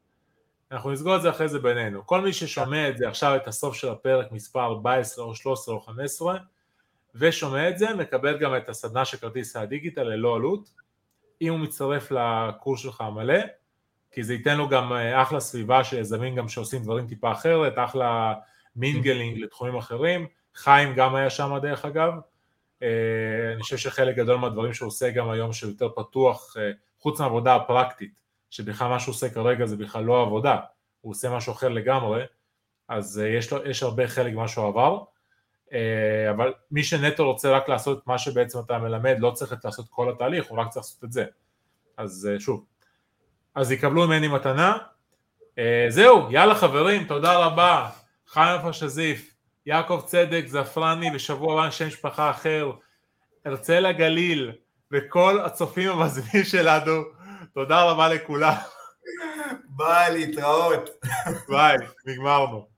[0.71, 2.05] אנחנו נסגור את זה אחרי זה בינינו.
[2.05, 5.81] כל מי ששומע את זה עכשיו, את הסוף של הפרק, מספר 14 או 13 או
[5.81, 6.37] 15,
[7.15, 10.69] ושומע את זה, מקבל גם את הסדנה של כרטיס הדיגיטל ללא עלות,
[11.41, 13.39] אם הוא מצטרף לקורס שלך המלא,
[14.11, 17.73] כי זה ייתן לו גם אה, אחלה סביבה של יזמים גם שעושים דברים טיפה אחרת,
[17.75, 18.33] אחלה
[18.75, 22.13] mingling לתחומים אחרים, חיים גם היה שם דרך אגב,
[22.83, 27.55] אה, אני חושב שחלק גדול מהדברים שהוא עושה גם היום שיותר פתוח, אה, חוץ מהעבודה
[27.55, 28.11] הפרקטית,
[28.49, 30.57] שבכלל מה שהוא עושה כרגע זה בכלל לא עבודה,
[31.01, 32.23] הוא עושה משהו אחר לגמרי,
[32.87, 35.03] אז יש, לו, יש הרבה חלק ממה שהוא עבר,
[36.29, 40.09] אבל מי שנטו רוצה רק לעשות את מה שבעצם אתה מלמד, לא צריך לעשות כל
[40.09, 41.25] התהליך, הוא רק צריך לעשות את זה.
[41.97, 42.65] אז שוב,
[43.55, 44.77] אז יקבלו ממני מתנה.
[45.57, 47.89] אה, זהו, יאללה חברים, תודה רבה.
[48.27, 49.33] חיים פשזיף,
[49.65, 52.71] יעקב צדק, זפרני, ושבוע הבא שם משפחה אחר,
[53.45, 54.51] הרצל הגליל,
[54.91, 57.03] וכל הצופים המזמינים שלנו,
[57.53, 58.53] תודה רבה לכולם.
[59.63, 60.89] ביי, להתראות.
[61.49, 62.76] ביי, נגמרנו.